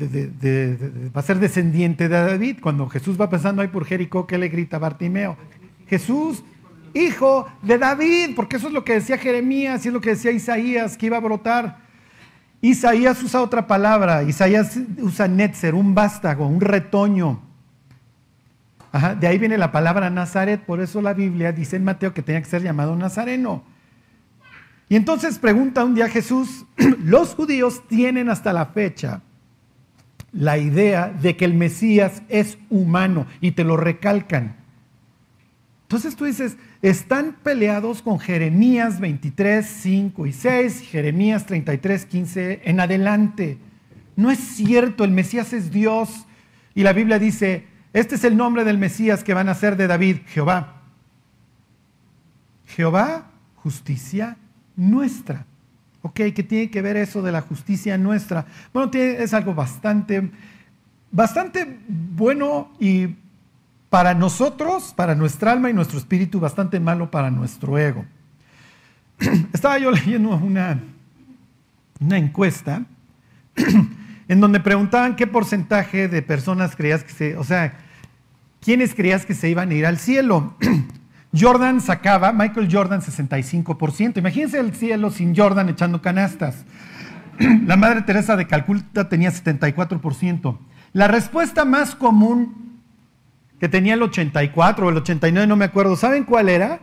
va 1.14 1.21
a 1.21 1.25
ser 1.25 1.38
descendiente 1.38 2.09
de 2.09 2.16
David. 2.16 2.59
Cuando 2.61 2.88
Jesús 2.88 3.21
va 3.21 3.28
pasando 3.28 3.62
ahí 3.62 3.68
por 3.68 3.85
Jericó, 3.85 4.26
¿qué 4.26 4.38
le 4.38 4.49
grita 4.49 4.78
Bartimeo? 4.78 5.37
Jesús, 5.87 6.43
hijo 6.95 7.47
de 7.62 7.79
David, 7.79 8.31
porque 8.37 8.57
eso 8.57 8.69
es 8.69 8.73
lo 8.73 8.85
que 8.85 8.95
decía 8.95 9.19
Jeremías 9.19 9.85
y 9.85 9.88
es 9.88 9.95
lo 9.95 10.00
que 10.00 10.11
decía 10.11 10.31
Isaías, 10.31 10.97
que 10.97 11.07
iba 11.07 11.17
a 11.17 11.21
brotar. 11.21 11.79
Isaías 12.61 13.23
usa 13.23 13.43
otra 13.43 13.67
palabra, 13.67 14.23
Isaías 14.23 14.79
usa 14.99 15.29
netzer, 15.29 15.75
un 15.75 15.95
vástago, 15.95 16.47
un 16.47 16.61
retoño. 16.61 17.43
de 19.21 19.26
ahí 19.26 19.38
viene 19.38 19.59
la 19.59 19.73
palabra 19.73 20.09
Nazaret, 20.09 20.64
por 20.64 20.81
eso 20.81 21.03
la 21.03 21.12
Biblia 21.12 21.53
dice 21.53 21.76
en 21.76 21.85
Mateo 21.85 22.14
que 22.14 22.23
tenía 22.23 22.41
que 22.41 22.49
ser 22.49 22.62
llamado 22.62 22.97
Nazareno. 22.97 23.64
Y 24.88 24.97
entonces 24.97 25.38
pregunta 25.38 25.85
un 25.85 25.95
día 25.95 26.09
Jesús, 26.09 26.64
los 27.05 27.35
judíos 27.35 27.83
tienen 27.88 28.31
hasta 28.31 28.53
la 28.53 28.67
fecha 28.67 29.21
la 30.35 30.59
idea 30.59 31.09
de 31.09 31.37
que 31.37 31.45
el 31.45 31.55
Mesías 31.55 32.23
es 32.29 32.59
humano 32.69 33.26
y 33.41 33.53
te 33.53 33.64
lo 33.64 33.76
recalcan. 33.76 34.57
Entonces 35.94 36.16
tú 36.16 36.24
dices, 36.24 36.56
están 36.82 37.36
peleados 37.44 38.02
con 38.02 38.18
Jeremías 38.18 38.98
23, 38.98 39.64
5 39.64 40.26
y 40.26 40.32
6, 40.32 40.80
Jeremías 40.80 41.46
33, 41.46 42.06
15 42.06 42.62
en 42.64 42.80
adelante. 42.80 43.58
No 44.16 44.32
es 44.32 44.40
cierto, 44.40 45.04
el 45.04 45.12
Mesías 45.12 45.52
es 45.52 45.70
Dios. 45.70 46.26
Y 46.74 46.82
la 46.82 46.92
Biblia 46.92 47.20
dice, 47.20 47.68
este 47.92 48.16
es 48.16 48.24
el 48.24 48.36
nombre 48.36 48.64
del 48.64 48.76
Mesías 48.76 49.22
que 49.22 49.34
van 49.34 49.48
a 49.48 49.54
ser 49.54 49.76
de 49.76 49.86
David, 49.86 50.16
Jehová. 50.26 50.82
Jehová, 52.66 53.30
justicia 53.54 54.36
nuestra. 54.74 55.46
Ok, 56.02 56.16
¿qué 56.34 56.42
tiene 56.42 56.70
que 56.72 56.82
ver 56.82 56.96
eso 56.96 57.22
de 57.22 57.30
la 57.30 57.42
justicia 57.42 57.96
nuestra? 57.98 58.46
Bueno, 58.72 58.90
es 58.92 59.32
algo 59.32 59.54
bastante, 59.54 60.28
bastante 61.12 61.78
bueno 61.86 62.72
y 62.80 63.14
para 63.94 64.12
nosotros, 64.12 64.92
para 64.96 65.14
nuestra 65.14 65.52
alma 65.52 65.70
y 65.70 65.72
nuestro 65.72 65.98
espíritu, 65.98 66.40
bastante 66.40 66.80
malo 66.80 67.12
para 67.12 67.30
nuestro 67.30 67.78
ego. 67.78 68.04
Estaba 69.52 69.78
yo 69.78 69.92
leyendo 69.92 70.30
una, 70.30 70.80
una 72.00 72.18
encuesta 72.18 72.86
en 74.28 74.40
donde 74.40 74.58
preguntaban 74.58 75.14
qué 75.14 75.28
porcentaje 75.28 76.08
de 76.08 76.22
personas 76.22 76.74
creías 76.74 77.04
que 77.04 77.12
se, 77.12 77.36
o 77.36 77.44
sea, 77.44 77.78
quiénes 78.60 78.96
creías 78.96 79.24
que 79.24 79.34
se 79.34 79.48
iban 79.48 79.70
a 79.70 79.74
ir 79.74 79.86
al 79.86 80.00
cielo. 80.00 80.56
Jordan 81.32 81.80
sacaba, 81.80 82.32
Michael 82.32 82.68
Jordan 82.68 83.00
65%. 83.00 84.18
Imagínense 84.18 84.58
el 84.58 84.74
cielo 84.74 85.12
sin 85.12 85.36
Jordan 85.36 85.68
echando 85.68 86.02
canastas. 86.02 86.64
La 87.38 87.76
Madre 87.76 88.02
Teresa 88.02 88.34
de 88.34 88.48
Calcuta 88.48 89.08
tenía 89.08 89.30
74%. 89.30 90.58
La 90.92 91.06
respuesta 91.06 91.64
más 91.64 91.94
común 91.94 92.63
que 93.64 93.68
tenía 93.71 93.94
el 93.94 94.02
84 94.02 94.87
o 94.87 94.90
el 94.90 94.99
89, 94.99 95.47
no 95.47 95.56
me 95.56 95.64
acuerdo, 95.64 95.97
¿saben 95.97 96.25
cuál 96.25 96.50
era? 96.50 96.80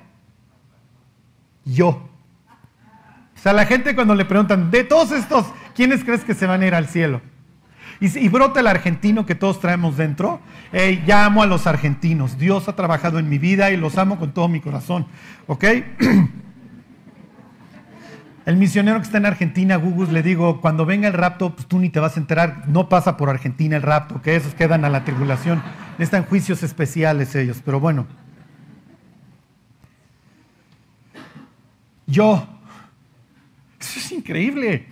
Yo. 1.63 1.89
O 1.89 3.39
sea, 3.39 3.53
la 3.53 3.67
gente 3.67 3.93
cuando 3.93 4.15
le 4.15 4.25
preguntan, 4.25 4.71
de 4.71 4.83
todos 4.83 5.11
estos, 5.11 5.45
¿quiénes 5.75 6.03
crees 6.03 6.23
que 6.23 6.33
se 6.33 6.47
van 6.47 6.63
a 6.63 6.65
ir 6.65 6.73
al 6.73 6.87
cielo? 6.87 7.21
Y, 7.99 8.29
brota 8.29 8.61
el 8.61 8.65
argentino 8.65 9.27
que 9.27 9.35
todos 9.35 9.59
traemos 9.59 9.95
dentro. 9.95 10.39
ya 11.05 11.25
amo 11.25 11.43
a 11.43 11.45
los 11.45 11.67
argentinos. 11.67 12.39
Dios 12.39 12.67
ha 12.67 12.75
trabajado 12.75 13.19
en 13.19 13.29
mi 13.29 13.37
vida 13.37 13.69
y 13.69 13.77
los 13.77 13.99
amo 13.99 14.17
con 14.17 14.31
todo 14.31 14.47
mi 14.47 14.59
corazón. 14.59 15.05
¿Ok? 15.45 15.65
El 18.45 18.57
misionero 18.57 18.97
que 18.97 19.03
está 19.03 19.19
en 19.19 19.27
Argentina, 19.27 19.75
Gugus, 19.75 20.09
le 20.09 20.23
digo, 20.23 20.61
cuando 20.61 20.85
venga 20.85 21.07
el 21.07 21.13
rapto, 21.13 21.55
pues 21.55 21.67
tú 21.67 21.77
ni 21.77 21.89
te 21.89 21.99
vas 21.99 22.17
a 22.17 22.19
enterar, 22.19 22.67
no 22.67 22.89
pasa 22.89 23.15
por 23.15 23.29
Argentina 23.29 23.75
el 23.75 23.83
rapto, 23.83 24.21
que 24.21 24.35
esos 24.35 24.55
quedan 24.55 24.83
a 24.83 24.89
la 24.89 25.03
tribulación. 25.03 25.61
Están 25.99 26.25
juicios 26.25 26.63
especiales 26.63 27.35
ellos, 27.35 27.61
pero 27.63 27.79
bueno. 27.79 28.07
Yo, 32.07 32.47
eso 33.79 33.99
es 33.99 34.11
increíble. 34.11 34.87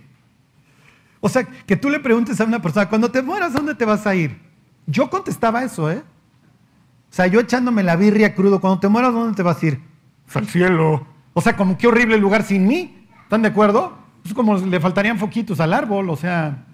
O 1.20 1.28
sea, 1.28 1.44
que 1.44 1.76
tú 1.76 1.90
le 1.90 1.98
preguntes 1.98 2.40
a 2.40 2.44
una 2.44 2.62
persona, 2.62 2.88
cuando 2.88 3.10
te 3.10 3.20
mueras, 3.20 3.52
¿dónde 3.52 3.74
te 3.74 3.84
vas 3.84 4.06
a 4.06 4.14
ir? 4.14 4.38
Yo 4.86 5.10
contestaba 5.10 5.64
eso, 5.64 5.90
¿eh? 5.90 6.02
O 7.10 7.14
sea, 7.14 7.26
yo 7.26 7.40
echándome 7.40 7.82
la 7.82 7.96
birria 7.96 8.34
crudo, 8.36 8.60
cuando 8.60 8.78
te 8.78 8.88
mueras, 8.88 9.12
¿dónde 9.12 9.34
te 9.34 9.42
vas 9.42 9.60
a 9.60 9.66
ir? 9.66 9.80
Al 10.32 10.46
cielo. 10.46 11.04
O 11.32 11.40
sea, 11.40 11.56
como 11.56 11.76
qué 11.76 11.88
horrible 11.88 12.16
lugar 12.16 12.44
sin 12.44 12.66
mí. 12.66 12.99
¿Están 13.30 13.42
de 13.42 13.48
acuerdo? 13.48 13.96
Es 14.24 14.34
como 14.34 14.56
le 14.56 14.80
faltarían 14.80 15.16
foquitos 15.16 15.60
al 15.60 15.72
árbol, 15.72 16.10
o 16.10 16.16
sea. 16.16 16.64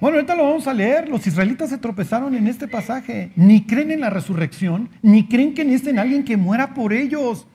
Bueno, 0.00 0.18
ahorita 0.18 0.36
lo 0.36 0.44
vamos 0.44 0.68
a 0.68 0.72
leer. 0.72 1.08
Los 1.08 1.26
israelitas 1.26 1.68
se 1.68 1.78
tropezaron 1.78 2.32
en 2.36 2.46
este 2.46 2.68
pasaje. 2.68 3.32
Ni 3.34 3.66
creen 3.66 3.90
en 3.90 4.02
la 4.02 4.08
resurrección, 4.08 4.88
ni 5.02 5.26
creen 5.26 5.52
que 5.52 5.64
necesiten 5.64 5.98
a 5.98 6.02
alguien 6.02 6.22
que 6.22 6.36
muera 6.36 6.74
por 6.74 6.92
ellos. 6.92 7.48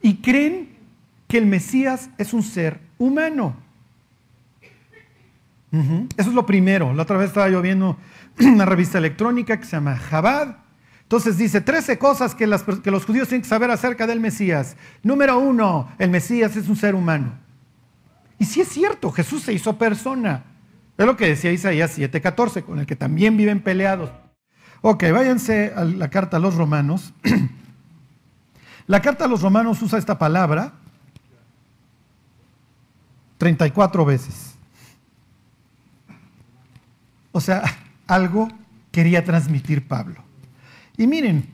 Y 0.00 0.22
creen 0.22 0.70
que 1.28 1.36
el 1.36 1.44
Mesías 1.44 2.08
es 2.16 2.32
un 2.32 2.42
ser 2.42 2.80
humano. 2.96 3.56
Eso 6.16 6.30
es 6.30 6.34
lo 6.34 6.46
primero. 6.46 6.94
La 6.94 7.02
otra 7.02 7.18
vez 7.18 7.28
estaba 7.28 7.50
yo 7.50 7.60
viendo 7.60 7.98
una 8.40 8.64
revista 8.64 8.96
electrónica 8.96 9.58
que 9.60 9.66
se 9.66 9.72
llama 9.72 9.98
Jabad. 9.98 10.59
Entonces 11.10 11.36
dice 11.36 11.60
13 11.60 11.98
cosas 11.98 12.36
que, 12.36 12.46
los 12.46 12.62
judíos 13.04 13.26
tienen 13.26 13.42
que 13.42 13.48
saber 13.48 13.68
acerca 13.72 14.06
del 14.06 14.20
Mesías. 14.20 14.76
Número 15.02 15.40
uno, 15.40 15.90
el 15.98 16.08
Mesías 16.08 16.54
es 16.54 16.68
un 16.68 16.76
ser 16.76 16.94
humano. 16.94 17.32
Y 18.38 18.44
si 18.44 18.60
es 18.60 18.68
cierto, 18.68 19.10
Jesús 19.10 19.42
se 19.42 19.52
hizo 19.52 19.76
persona. 19.76 20.44
Es 20.96 21.04
lo 21.04 21.16
que 21.16 21.26
decía 21.26 21.50
Isaías 21.50 21.98
7:14, 21.98 22.62
con 22.62 22.78
el 22.78 22.86
que 22.86 22.94
también 22.94 23.36
viven 23.36 23.60
peleados. 23.60 24.08
Ok, 24.82 25.02
váyanse 25.12 25.72
a 25.74 25.82
la 25.82 26.10
carta 26.10 26.36
a 26.36 26.40
los 26.40 26.54
romanos. 26.54 27.12
la 28.86 29.02
carta 29.02 29.24
a 29.24 29.28
los 29.28 29.42
romanos 29.42 29.82
usa 29.82 29.98
esta 29.98 30.16
palabra 30.16 30.74
34 33.38 34.04
veces. 34.04 34.54
O 37.32 37.40
sea, 37.40 37.64
algo 38.06 38.46
quería 38.92 39.24
transmitir 39.24 39.88
Pablo. 39.88 40.29
Y 41.00 41.06
miren, 41.06 41.46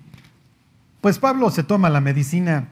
pues 1.01 1.21
Pablo 1.21 1.51
se 1.51 1.63
toma 1.63 1.89
la 1.89 2.01
medicina 2.01 2.67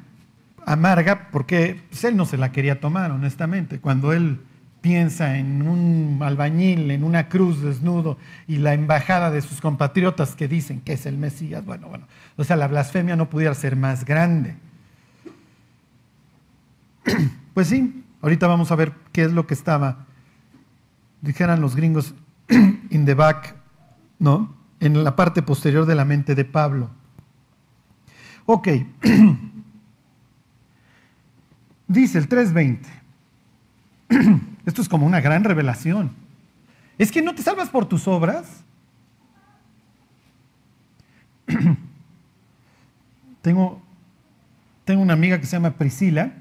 amarga 0.67 1.29
porque 1.31 1.81
pues, 1.89 2.03
él 2.03 2.17
no 2.17 2.27
se 2.27 2.37
la 2.37 2.51
quería 2.51 2.81
tomar, 2.81 3.13
honestamente. 3.13 3.79
Cuando 3.79 4.13
él 4.13 4.41
piensa 4.81 5.39
en 5.39 5.69
un 5.69 6.19
albañil, 6.21 6.91
en 6.91 7.05
una 7.05 7.29
cruz 7.29 7.63
desnudo 7.63 8.19
y 8.49 8.57
la 8.57 8.75
embajada 8.75 9.31
de 9.31 9.41
sus 9.41 9.61
compatriotas 9.61 10.35
que 10.35 10.49
dicen 10.49 10.81
que 10.81 10.95
es 10.95 11.07
el 11.07 11.17
Mesías, 11.17 11.65
bueno, 11.65 11.87
bueno, 11.89 12.09
o 12.37 12.43
sea, 12.43 12.57
la 12.57 12.67
blasfemia 12.67 13.15
no 13.15 13.31
pudiera 13.31 13.55
ser 13.55 13.77
más 13.77 14.05
grande. 14.05 14.57
Pues 17.55 17.69
sí, 17.69 18.05
Ahorita 18.25 18.47
vamos 18.47 18.73
a 18.73 18.75
ver 18.75 18.95
qué 19.13 19.23
es 19.23 19.33
lo 19.33 19.47
que 19.47 19.53
estaba, 19.53 20.07
dijeran 21.21 21.61
los 21.61 21.77
gringos, 21.77 22.15
in 22.49 23.05
the 23.05 23.13
back, 23.13 23.55
¿no? 24.19 24.64
En 24.81 25.03
la 25.05 25.17
parte 25.17 25.43
posterior 25.43 25.87
de 25.87 25.95
la 25.95 26.05
mente 26.05 26.35
de 26.35 26.45
Pablo. 26.45 26.91
Ok. 28.47 28.69
Dice 31.89 32.19
el 32.19 32.29
320. 32.29 32.89
Esto 34.67 34.83
es 34.83 34.89
como 34.89 35.07
una 35.07 35.21
gran 35.21 35.45
revelación. 35.45 36.13
Es 36.99 37.11
que 37.11 37.23
no 37.23 37.35
te 37.35 37.43
salvas 37.43 37.69
por 37.71 37.87
tus 37.87 38.07
obras. 38.09 38.65
tengo, 43.43 43.83
tengo 44.85 45.03
una 45.03 45.13
amiga 45.13 45.39
que 45.41 45.47
se 45.47 45.57
llama 45.57 45.73
Priscila 45.73 46.33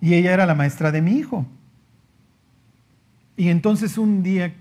y 0.00 0.14
ella 0.14 0.32
era 0.32 0.46
la 0.46 0.54
maestra 0.54 0.90
de 0.90 1.02
mi 1.02 1.12
hijo. 1.12 1.46
Y 3.36 3.48
entonces 3.48 3.98
un 3.98 4.22
día, 4.22 4.54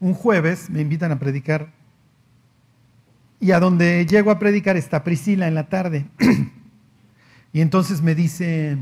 un 0.00 0.14
jueves, 0.14 0.70
me 0.70 0.80
invitan 0.80 1.12
a 1.12 1.18
predicar. 1.18 1.70
Y 3.38 3.52
a 3.52 3.60
donde 3.60 4.06
llego 4.06 4.30
a 4.30 4.38
predicar 4.38 4.76
está 4.76 5.04
Priscila 5.04 5.46
en 5.46 5.54
la 5.54 5.68
tarde. 5.68 6.06
y 7.52 7.60
entonces 7.60 8.02
me 8.02 8.14
dice, 8.14 8.78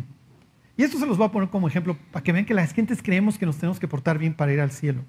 y 0.76 0.84
esto 0.84 0.98
se 0.98 1.06
los 1.06 1.18
voy 1.18 1.26
a 1.26 1.32
poner 1.32 1.50
como 1.50 1.68
ejemplo 1.68 1.96
para 2.12 2.22
que 2.22 2.32
vean 2.32 2.44
que 2.44 2.54
las 2.54 2.72
gentes 2.72 3.02
creemos 3.02 3.37
que 3.37 3.46
nos 3.46 3.56
tenemos 3.56 3.80
que 3.80 3.88
portar 3.88 4.16
bien 4.16 4.32
para 4.32 4.52
ir 4.52 4.60
al 4.60 4.70
cielo. 4.70 5.02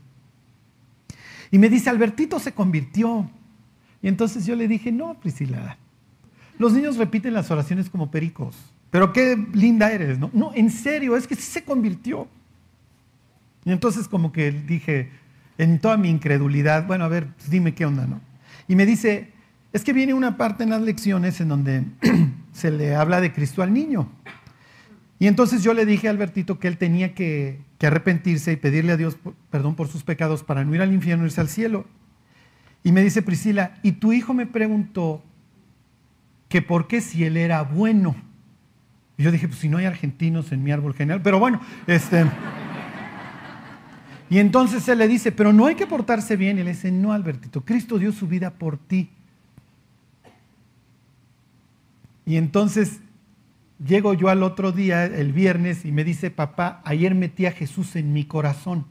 Y 1.52 1.60
me 1.60 1.70
dice, 1.70 1.90
Albertito 1.90 2.40
se 2.40 2.54
convirtió. 2.54 3.30
Y 4.02 4.08
entonces 4.08 4.46
yo 4.46 4.56
le 4.56 4.68
dije, 4.68 4.92
no, 4.92 5.20
Priscila, 5.20 5.78
los 6.58 6.74
niños 6.74 6.98
repiten 6.98 7.34
las 7.34 7.52
oraciones 7.52 7.90
como 7.90 8.10
pericos. 8.10 8.56
Pero 8.90 9.14
qué 9.14 9.38
linda 9.54 9.92
eres, 9.92 10.18
¿no? 10.18 10.32
No, 10.34 10.52
en 10.56 10.72
serio, 10.72 11.16
es 11.16 11.28
que 11.28 11.36
sí 11.36 11.44
se 11.44 11.64
convirtió. 11.64 12.28
Y 13.66 13.72
entonces 13.72 14.08
como 14.08 14.32
que 14.32 14.52
dije, 14.52 15.12
en 15.60 15.80
toda 15.80 15.98
mi 15.98 16.10
incredulidad, 16.10 16.88
bueno, 16.88 17.04
a 17.04 17.10
ver, 17.10 17.28
pues 17.36 17.50
dime 17.50 17.76
qué 17.76 17.86
onda, 17.86 18.08
¿no? 18.08 18.22
Y 18.68 18.76
me 18.76 18.86
dice, 18.86 19.34
es 19.74 19.84
que 19.84 19.92
viene 19.92 20.14
una 20.14 20.38
parte 20.38 20.64
en 20.64 20.70
las 20.70 20.82
lecciones 20.82 21.42
en 21.42 21.50
donde 21.50 21.84
se 22.54 22.72
le 22.72 22.96
habla 22.96 23.20
de 23.20 23.34
Cristo 23.34 23.62
al 23.62 23.74
niño. 23.74 24.10
Y 25.20 25.28
entonces 25.28 25.62
yo 25.62 25.74
le 25.74 25.86
dije 25.86 26.08
a 26.08 26.12
Albertito 26.12 26.60
que 26.60 26.70
él 26.70 26.78
tenía 26.78 27.14
que, 27.14 27.60
que 27.78 27.88
arrepentirse 27.88 28.54
y 28.54 28.56
pedirle 28.56 28.94
a 28.94 28.98
Dios 28.98 29.18
perdón 29.50 29.76
por 29.76 29.90
sus 29.90 30.04
pecados 30.04 30.44
para 30.44 30.64
no 30.64 30.74
ir 30.74 30.82
al 30.82 30.94
infierno, 30.94 31.26
irse 31.26 31.42
al 31.42 31.50
cielo. 31.50 31.86
Y 32.82 32.94
me 32.94 33.04
dice 33.04 33.22
Priscila, 33.22 33.80
y 33.84 33.92
tu 33.94 34.14
hijo 34.14 34.34
me 34.34 34.46
preguntó 34.46 35.22
que 36.48 36.62
por 36.62 36.88
qué 36.88 37.02
si 37.02 37.26
él 37.26 37.36
era 37.36 37.64
bueno. 37.64 38.16
Y 39.18 39.24
yo 39.24 39.32
dije, 39.32 39.50
pues 39.50 39.60
si 39.60 39.68
no 39.68 39.78
hay 39.78 39.86
argentinos 39.86 40.54
en 40.54 40.64
mi 40.64 40.72
árbol 40.72 40.94
genial, 40.94 41.22
pero 41.22 41.38
bueno, 41.38 41.60
este... 41.86 42.26
Y 44.30 44.38
entonces 44.38 44.88
él 44.88 45.00
le 45.00 45.08
dice, 45.08 45.32
pero 45.32 45.54
no 45.54 45.66
hay 45.66 45.76
que 45.76 45.88
portarse 45.88 46.36
bien. 46.36 46.60
Y 46.60 46.64
le 46.64 46.72
dice, 46.72 46.92
no, 46.92 47.14
Albertito, 47.14 47.62
Cristo 47.62 47.98
dio 47.98 48.12
su 48.12 48.28
vida 48.28 48.52
por 48.52 48.78
ti. 48.78 49.10
Y 52.26 52.38
entonces 52.38 53.00
llego 53.84 54.14
yo 54.14 54.30
al 54.30 54.44
otro 54.44 54.72
día, 54.72 55.06
el 55.06 55.34
viernes, 55.34 55.84
y 55.84 55.92
me 55.92 56.04
dice, 56.04 56.30
papá, 56.30 56.82
ayer 56.86 57.16
metí 57.16 57.48
a 57.48 57.52
Jesús 57.52 57.96
en 57.96 58.14
mi 58.14 58.26
corazón. 58.26 58.86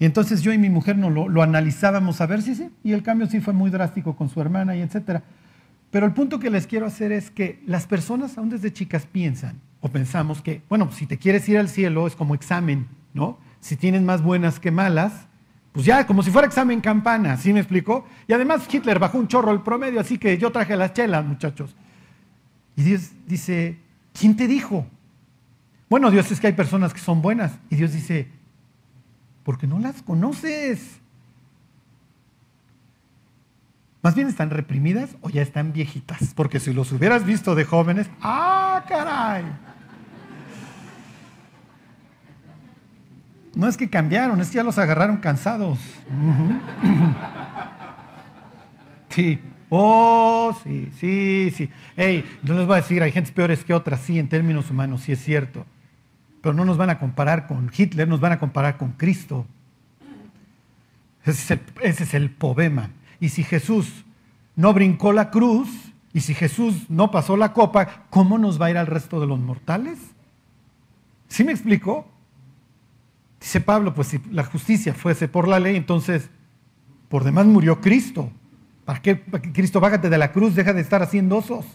Y 0.00 0.04
entonces 0.06 0.42
yo 0.42 0.52
y 0.52 0.58
mi 0.58 0.68
mujer 0.68 0.98
no 0.98 1.10
lo, 1.10 1.28
lo 1.28 1.42
analizábamos 1.42 2.20
a 2.20 2.26
ver 2.26 2.42
si 2.42 2.56
sí, 2.56 2.70
y 2.82 2.92
el 2.92 3.04
cambio 3.04 3.28
sí 3.28 3.40
fue 3.40 3.52
muy 3.52 3.70
drástico 3.70 4.16
con 4.16 4.28
su 4.28 4.40
hermana 4.40 4.74
y 4.74 4.80
etcétera. 4.80 5.22
Pero 5.92 6.06
el 6.06 6.12
punto 6.12 6.40
que 6.40 6.50
les 6.50 6.66
quiero 6.66 6.86
hacer 6.86 7.12
es 7.12 7.30
que 7.30 7.62
las 7.66 7.86
personas 7.86 8.36
aún 8.36 8.48
desde 8.48 8.72
chicas 8.72 9.06
piensan 9.06 9.60
o 9.80 9.88
pensamos 9.88 10.42
que, 10.42 10.62
bueno, 10.68 10.90
si 10.90 11.06
te 11.06 11.18
quieres 11.18 11.48
ir 11.48 11.58
al 11.58 11.68
cielo 11.68 12.08
es 12.08 12.16
como 12.16 12.34
examen, 12.34 12.88
¿no? 13.14 13.38
Si 13.62 13.76
tienes 13.76 14.02
más 14.02 14.22
buenas 14.22 14.58
que 14.58 14.72
malas, 14.72 15.28
pues 15.70 15.86
ya, 15.86 16.04
como 16.04 16.24
si 16.24 16.32
fuera 16.32 16.48
examen 16.48 16.80
campana, 16.80 17.36
¿sí 17.36 17.52
me 17.52 17.60
explicó? 17.60 18.04
Y 18.26 18.32
además 18.32 18.66
Hitler 18.70 18.98
bajó 18.98 19.18
un 19.18 19.28
chorro 19.28 19.52
el 19.52 19.62
promedio, 19.62 20.00
así 20.00 20.18
que 20.18 20.36
yo 20.36 20.50
traje 20.50 20.76
las 20.76 20.92
chelas, 20.92 21.24
muchachos. 21.24 21.74
Y 22.74 22.82
Dios 22.82 23.12
dice, 23.26 23.78
¿quién 24.12 24.36
te 24.36 24.48
dijo? 24.48 24.84
Bueno, 25.88 26.10
Dios 26.10 26.30
es 26.32 26.40
que 26.40 26.48
hay 26.48 26.52
personas 26.54 26.92
que 26.92 26.98
son 26.98 27.22
buenas. 27.22 27.52
Y 27.70 27.76
Dios 27.76 27.92
dice, 27.92 28.28
porque 29.44 29.68
no 29.68 29.78
las 29.78 30.02
conoces. 30.02 30.98
Más 34.02 34.16
bien 34.16 34.26
están 34.26 34.50
reprimidas 34.50 35.10
o 35.20 35.30
ya 35.30 35.40
están 35.40 35.72
viejitas. 35.72 36.34
Porque 36.34 36.58
si 36.58 36.72
los 36.72 36.90
hubieras 36.90 37.24
visto 37.24 37.54
de 37.54 37.64
jóvenes, 37.64 38.10
¡ah, 38.20 38.84
caray! 38.88 39.44
No 43.54 43.68
es 43.68 43.76
que 43.76 43.90
cambiaron, 43.90 44.40
es 44.40 44.48
que 44.48 44.56
ya 44.56 44.62
los 44.62 44.78
agarraron 44.78 45.18
cansados. 45.18 45.78
Sí. 49.10 49.40
Oh, 49.68 50.54
sí, 50.62 50.90
sí, 50.98 51.52
sí. 51.54 51.70
Hey, 51.96 52.24
no 52.42 52.54
les 52.54 52.66
voy 52.66 52.74
a 52.74 52.80
decir, 52.82 53.02
hay 53.02 53.10
gente 53.12 53.32
peores 53.32 53.64
que 53.64 53.72
otras, 53.72 54.00
sí, 54.00 54.18
en 54.18 54.28
términos 54.28 54.70
humanos, 54.70 55.02
sí 55.02 55.12
es 55.12 55.24
cierto. 55.24 55.64
Pero 56.42 56.54
no 56.54 56.64
nos 56.64 56.76
van 56.76 56.90
a 56.90 56.98
comparar 56.98 57.46
con 57.46 57.70
Hitler, 57.74 58.06
nos 58.06 58.20
van 58.20 58.32
a 58.32 58.38
comparar 58.38 58.76
con 58.76 58.92
Cristo. 58.92 59.46
Ese 61.24 61.58
es 61.82 62.14
el, 62.14 62.30
poema. 62.30 62.90
Y 63.20 63.30
si 63.30 63.44
Jesús 63.44 64.04
no 64.56 64.74
brincó 64.74 65.12
la 65.12 65.30
cruz, 65.30 65.68
y 66.12 66.20
si 66.20 66.34
Jesús 66.34 66.90
no 66.90 67.10
pasó 67.10 67.36
la 67.36 67.52
copa, 67.54 68.04
¿cómo 68.10 68.36
nos 68.36 68.60
va 68.60 68.66
a 68.66 68.70
ir 68.70 68.76
al 68.76 68.86
resto 68.86 69.20
de 69.20 69.26
los 69.26 69.38
mortales? 69.38 69.98
¿Sí 71.28 71.44
me 71.44 71.52
explicó? 71.52 72.06
Dice 73.42 73.60
Pablo, 73.60 73.92
pues 73.92 74.06
si 74.06 74.20
la 74.30 74.44
justicia 74.44 74.94
fuese 74.94 75.26
por 75.26 75.48
la 75.48 75.58
ley, 75.58 75.74
entonces 75.74 76.30
por 77.08 77.24
demás 77.24 77.44
murió 77.44 77.80
Cristo. 77.80 78.30
¿Para 78.84 79.02
qué? 79.02 79.16
¿Para 79.16 79.42
que 79.42 79.52
Cristo 79.52 79.80
bájate 79.80 80.08
de 80.08 80.16
la 80.16 80.30
cruz, 80.30 80.54
deja 80.54 80.72
de 80.72 80.80
estar 80.80 81.02
haciendo 81.02 81.38
osos. 81.38 81.66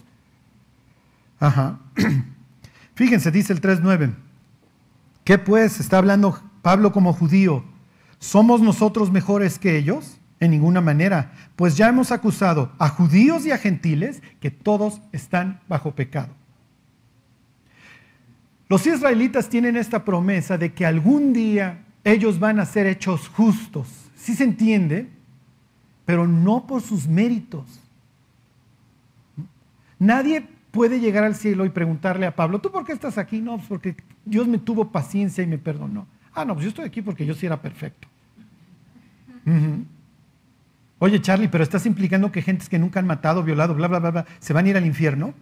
Ajá. 1.38 1.78
Fíjense, 2.94 3.30
dice 3.30 3.52
el 3.52 3.60
3.9. 3.60 4.14
¿Qué 5.24 5.36
pues 5.36 5.78
está 5.78 5.98
hablando 5.98 6.40
Pablo 6.62 6.90
como 6.90 7.12
judío? 7.12 7.62
¿Somos 8.18 8.62
nosotros 8.62 9.12
mejores 9.12 9.58
que 9.58 9.76
ellos? 9.76 10.18
En 10.40 10.52
ninguna 10.52 10.80
manera, 10.80 11.32
pues 11.54 11.76
ya 11.76 11.88
hemos 11.88 12.12
acusado 12.12 12.72
a 12.78 12.88
judíos 12.88 13.44
y 13.44 13.50
a 13.50 13.58
gentiles 13.58 14.22
que 14.40 14.50
todos 14.50 15.02
están 15.12 15.60
bajo 15.68 15.94
pecado. 15.94 16.37
Los 18.68 18.86
israelitas 18.86 19.48
tienen 19.48 19.76
esta 19.76 20.04
promesa 20.04 20.58
de 20.58 20.72
que 20.72 20.84
algún 20.84 21.32
día 21.32 21.84
ellos 22.04 22.38
van 22.38 22.60
a 22.60 22.66
ser 22.66 22.86
hechos 22.86 23.28
justos. 23.28 23.88
Sí 24.14 24.34
se 24.34 24.44
entiende, 24.44 25.08
pero 26.04 26.26
no 26.26 26.66
por 26.66 26.82
sus 26.82 27.08
méritos. 27.08 27.80
Nadie 29.98 30.46
puede 30.70 31.00
llegar 31.00 31.24
al 31.24 31.34
cielo 31.34 31.64
y 31.64 31.70
preguntarle 31.70 32.26
a 32.26 32.36
Pablo, 32.36 32.60
¿tú 32.60 32.70
por 32.70 32.84
qué 32.84 32.92
estás 32.92 33.18
aquí? 33.18 33.40
No, 33.40 33.56
pues 33.56 33.68
porque 33.68 33.96
Dios 34.24 34.46
me 34.46 34.58
tuvo 34.58 34.90
paciencia 34.92 35.42
y 35.42 35.46
me 35.46 35.58
perdonó. 35.58 36.06
Ah, 36.34 36.44
no, 36.44 36.54
pues 36.54 36.64
yo 36.64 36.68
estoy 36.68 36.84
aquí 36.84 37.02
porque 37.02 37.26
yo 37.26 37.34
sí 37.34 37.46
era 37.46 37.60
perfecto. 37.60 38.06
Oye, 40.98 41.20
Charlie, 41.22 41.48
pero 41.48 41.64
estás 41.64 41.86
implicando 41.86 42.30
que 42.30 42.42
gentes 42.42 42.68
que 42.68 42.78
nunca 42.78 43.00
han 43.00 43.06
matado, 43.06 43.42
violado, 43.42 43.74
bla, 43.74 43.88
bla, 43.88 43.98
bla, 43.98 44.10
bla, 44.10 44.26
se 44.38 44.52
van 44.52 44.66
a 44.66 44.68
ir 44.68 44.76
al 44.76 44.86
infierno. 44.86 45.32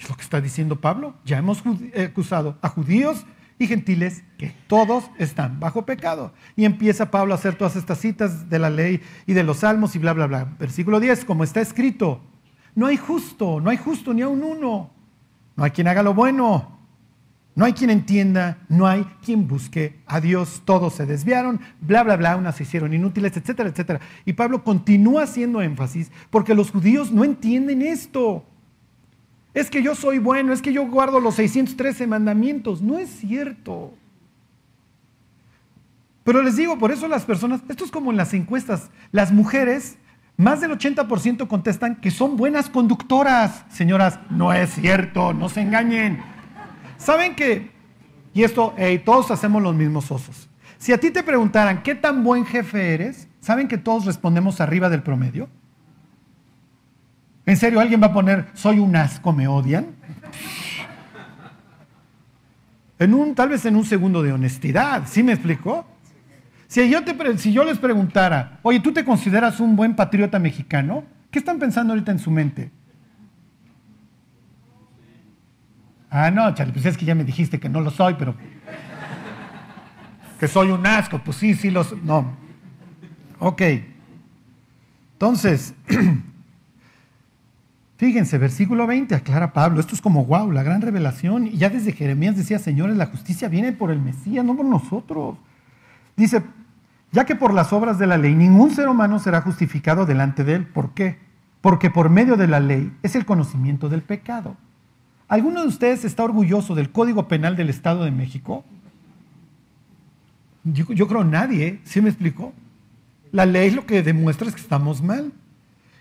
Es 0.00 0.08
lo 0.08 0.16
que 0.16 0.22
está 0.22 0.40
diciendo 0.40 0.80
Pablo. 0.80 1.14
Ya 1.24 1.36
hemos 1.36 1.62
eh, 1.92 2.06
acusado 2.10 2.58
a 2.62 2.70
judíos 2.70 3.26
y 3.58 3.66
gentiles 3.66 4.24
que 4.38 4.54
todos 4.66 5.10
están 5.18 5.60
bajo 5.60 5.84
pecado. 5.84 6.32
Y 6.56 6.64
empieza 6.64 7.10
Pablo 7.10 7.34
a 7.34 7.36
hacer 7.36 7.56
todas 7.56 7.76
estas 7.76 7.98
citas 7.98 8.48
de 8.48 8.58
la 8.58 8.70
ley 8.70 9.02
y 9.26 9.34
de 9.34 9.44
los 9.44 9.58
salmos 9.58 9.94
y 9.94 9.98
bla, 9.98 10.14
bla, 10.14 10.26
bla. 10.26 10.56
Versículo 10.58 10.98
10, 10.98 11.26
como 11.26 11.44
está 11.44 11.60
escrito, 11.60 12.22
no 12.74 12.86
hay 12.86 12.96
justo, 12.96 13.60
no 13.60 13.68
hay 13.68 13.76
justo 13.76 14.14
ni 14.14 14.22
a 14.22 14.28
un 14.28 14.42
uno. 14.42 14.90
No 15.54 15.64
hay 15.64 15.70
quien 15.72 15.88
haga 15.88 16.02
lo 16.02 16.14
bueno. 16.14 16.78
No 17.54 17.66
hay 17.66 17.74
quien 17.74 17.90
entienda, 17.90 18.64
no 18.70 18.86
hay 18.86 19.04
quien 19.22 19.46
busque 19.46 20.00
a 20.06 20.22
Dios. 20.22 20.62
Todos 20.64 20.94
se 20.94 21.04
desviaron, 21.04 21.60
bla, 21.82 22.02
bla, 22.04 22.16
bla, 22.16 22.36
unas 22.36 22.56
se 22.56 22.62
hicieron 22.62 22.94
inútiles, 22.94 23.36
etcétera, 23.36 23.68
etcétera. 23.68 24.00
Y 24.24 24.32
Pablo 24.32 24.64
continúa 24.64 25.24
haciendo 25.24 25.60
énfasis 25.60 26.10
porque 26.30 26.54
los 26.54 26.70
judíos 26.70 27.12
no 27.12 27.22
entienden 27.22 27.82
esto. 27.82 28.46
Es 29.52 29.70
que 29.70 29.82
yo 29.82 29.94
soy 29.94 30.18
bueno, 30.18 30.52
es 30.52 30.62
que 30.62 30.72
yo 30.72 30.86
guardo 30.86 31.20
los 31.20 31.34
613 31.36 32.06
mandamientos. 32.06 32.82
No 32.82 32.98
es 32.98 33.10
cierto. 33.10 33.94
Pero 36.24 36.42
les 36.42 36.56
digo, 36.56 36.78
por 36.78 36.92
eso 36.92 37.08
las 37.08 37.24
personas, 37.24 37.60
esto 37.68 37.84
es 37.84 37.90
como 37.90 38.10
en 38.10 38.16
las 38.16 38.34
encuestas, 38.34 38.90
las 39.10 39.32
mujeres 39.32 39.96
más 40.36 40.60
del 40.60 40.70
80% 40.70 41.48
contestan 41.48 41.96
que 41.96 42.10
son 42.10 42.36
buenas 42.36 42.70
conductoras. 42.70 43.64
Señoras, 43.68 44.20
no 44.30 44.52
es 44.52 44.70
cierto, 44.70 45.34
no 45.34 45.48
se 45.48 45.60
engañen. 45.62 46.22
¿Saben 46.96 47.34
que? 47.34 47.70
Y 48.32 48.44
esto, 48.44 48.74
todos 49.04 49.30
hacemos 49.30 49.62
los 49.62 49.74
mismos 49.74 50.10
osos. 50.10 50.48
Si 50.78 50.92
a 50.92 50.98
ti 50.98 51.10
te 51.10 51.22
preguntaran 51.22 51.82
qué 51.82 51.94
tan 51.94 52.22
buen 52.24 52.46
jefe 52.46 52.94
eres, 52.94 53.28
¿saben 53.40 53.68
que 53.68 53.76
todos 53.76 54.06
respondemos 54.06 54.60
arriba 54.60 54.88
del 54.88 55.02
promedio? 55.02 55.48
¿En 57.50 57.56
serio 57.56 57.80
alguien 57.80 58.00
va 58.00 58.06
a 58.06 58.12
poner, 58.12 58.46
soy 58.54 58.78
un 58.78 58.94
asco, 58.94 59.32
me 59.32 59.48
odian? 59.48 59.88
En 62.96 63.12
un, 63.12 63.34
tal 63.34 63.48
vez 63.48 63.66
en 63.66 63.74
un 63.74 63.84
segundo 63.84 64.22
de 64.22 64.32
honestidad, 64.32 65.02
¿sí 65.08 65.24
me 65.24 65.32
explicó? 65.32 65.84
Si 66.68 66.88
yo, 66.88 67.02
te, 67.02 67.38
si 67.38 67.52
yo 67.52 67.64
les 67.64 67.78
preguntara, 67.78 68.60
oye, 68.62 68.78
¿tú 68.78 68.92
te 68.92 69.04
consideras 69.04 69.58
un 69.58 69.74
buen 69.74 69.96
patriota 69.96 70.38
mexicano? 70.38 71.02
¿Qué 71.32 71.40
están 71.40 71.58
pensando 71.58 71.92
ahorita 71.92 72.12
en 72.12 72.20
su 72.20 72.30
mente? 72.30 72.70
Ah, 76.08 76.30
no, 76.30 76.54
Charlie, 76.54 76.72
pues 76.72 76.86
es 76.86 76.96
que 76.96 77.04
ya 77.04 77.16
me 77.16 77.24
dijiste 77.24 77.58
que 77.58 77.68
no 77.68 77.80
lo 77.80 77.90
soy, 77.90 78.14
pero 78.14 78.36
que 80.38 80.46
soy 80.46 80.70
un 80.70 80.86
asco, 80.86 81.18
pues 81.18 81.36
sí, 81.36 81.54
sí 81.54 81.72
los... 81.72 82.00
No. 82.04 82.36
Ok. 83.40 83.62
Entonces, 85.14 85.74
fíjense, 88.00 88.38
versículo 88.38 88.86
20, 88.86 89.14
aclara 89.14 89.52
Pablo, 89.52 89.78
esto 89.78 89.94
es 89.94 90.00
como, 90.00 90.24
wow, 90.24 90.50
la 90.50 90.62
gran 90.62 90.80
revelación. 90.80 91.46
Y 91.48 91.58
ya 91.58 91.68
desde 91.68 91.92
Jeremías 91.92 92.34
decía, 92.34 92.58
señores, 92.58 92.96
la 92.96 93.04
justicia 93.04 93.46
viene 93.50 93.72
por 93.72 93.90
el 93.90 94.00
Mesías, 94.00 94.42
no 94.42 94.56
por 94.56 94.64
nosotros. 94.64 95.36
Dice, 96.16 96.42
ya 97.12 97.26
que 97.26 97.36
por 97.36 97.52
las 97.52 97.74
obras 97.74 97.98
de 97.98 98.06
la 98.06 98.16
ley 98.16 98.34
ningún 98.34 98.70
ser 98.70 98.88
humano 98.88 99.18
será 99.18 99.42
justificado 99.42 100.06
delante 100.06 100.44
de 100.44 100.54
él. 100.54 100.66
¿Por 100.66 100.94
qué? 100.94 101.18
Porque 101.60 101.90
por 101.90 102.08
medio 102.08 102.38
de 102.38 102.46
la 102.46 102.58
ley 102.58 102.90
es 103.02 103.16
el 103.16 103.26
conocimiento 103.26 103.90
del 103.90 104.00
pecado. 104.00 104.56
¿Alguno 105.28 105.60
de 105.60 105.68
ustedes 105.68 106.06
está 106.06 106.24
orgulloso 106.24 106.74
del 106.74 106.90
Código 106.90 107.28
Penal 107.28 107.54
del 107.54 107.68
Estado 107.68 108.04
de 108.04 108.12
México? 108.12 108.64
Yo, 110.64 111.06
creo 111.06 111.22
nadie, 111.22 111.82
¿sí 111.84 112.00
me 112.00 112.08
explicó? 112.08 112.54
La 113.30 113.44
ley 113.44 113.70
lo 113.70 113.84
que 113.84 114.02
demuestra 114.02 114.48
es 114.48 114.54
que 114.54 114.62
estamos 114.62 115.02
mal. 115.02 115.34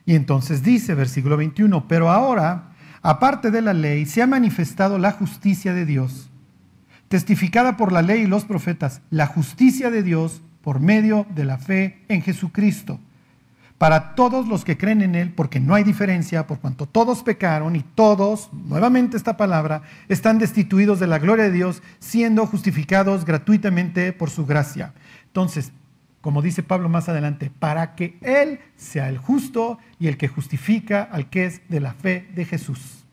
Y 0.09 0.15
entonces 0.15 0.63
dice, 0.63 0.95
versículo 0.95 1.37
21, 1.37 1.87
pero 1.87 2.09
ahora, 2.09 2.71
aparte 3.03 3.51
de 3.51 3.61
la 3.61 3.73
ley, 3.73 4.07
se 4.07 4.23
ha 4.23 4.25
manifestado 4.25 4.97
la 4.97 5.11
justicia 5.11 5.71
de 5.75 5.85
Dios, 5.85 6.31
testificada 7.09 7.77
por 7.77 7.91
la 7.91 8.01
ley 8.01 8.21
y 8.21 8.25
los 8.25 8.43
profetas, 8.43 9.01
la 9.11 9.27
justicia 9.27 9.91
de 9.91 10.01
Dios 10.01 10.41
por 10.63 10.79
medio 10.79 11.27
de 11.35 11.45
la 11.45 11.59
fe 11.59 11.99
en 12.07 12.23
Jesucristo, 12.23 12.99
para 13.77 14.15
todos 14.15 14.47
los 14.47 14.65
que 14.65 14.79
creen 14.79 15.03
en 15.03 15.13
Él, 15.13 15.31
porque 15.31 15.59
no 15.59 15.75
hay 15.75 15.83
diferencia, 15.83 16.47
por 16.47 16.57
cuanto 16.57 16.87
todos 16.87 17.21
pecaron 17.21 17.75
y 17.75 17.83
todos, 17.93 18.49
nuevamente 18.51 19.15
esta 19.15 19.37
palabra, 19.37 19.83
están 20.07 20.39
destituidos 20.39 20.99
de 20.99 21.05
la 21.05 21.19
gloria 21.19 21.43
de 21.43 21.51
Dios, 21.51 21.83
siendo 21.99 22.47
justificados 22.47 23.25
gratuitamente 23.25 24.11
por 24.11 24.31
su 24.31 24.47
gracia. 24.47 24.91
Entonces, 25.27 25.71
como 26.21 26.41
dice 26.41 26.63
Pablo 26.63 26.89
más 26.89 27.07
adelante, 27.09 27.51
para 27.59 27.95
que 27.95 28.17
Él 28.21 28.59
sea 28.75 29.09
el 29.09 29.17
justo 29.17 29.79
y 29.99 30.07
el 30.07 30.17
que 30.17 30.27
justifica 30.27 31.03
al 31.03 31.29
que 31.29 31.45
es 31.45 31.67
de 31.69 31.79
la 31.79 31.93
fe 31.93 32.29
de 32.35 32.45
Jesús. 32.45 33.05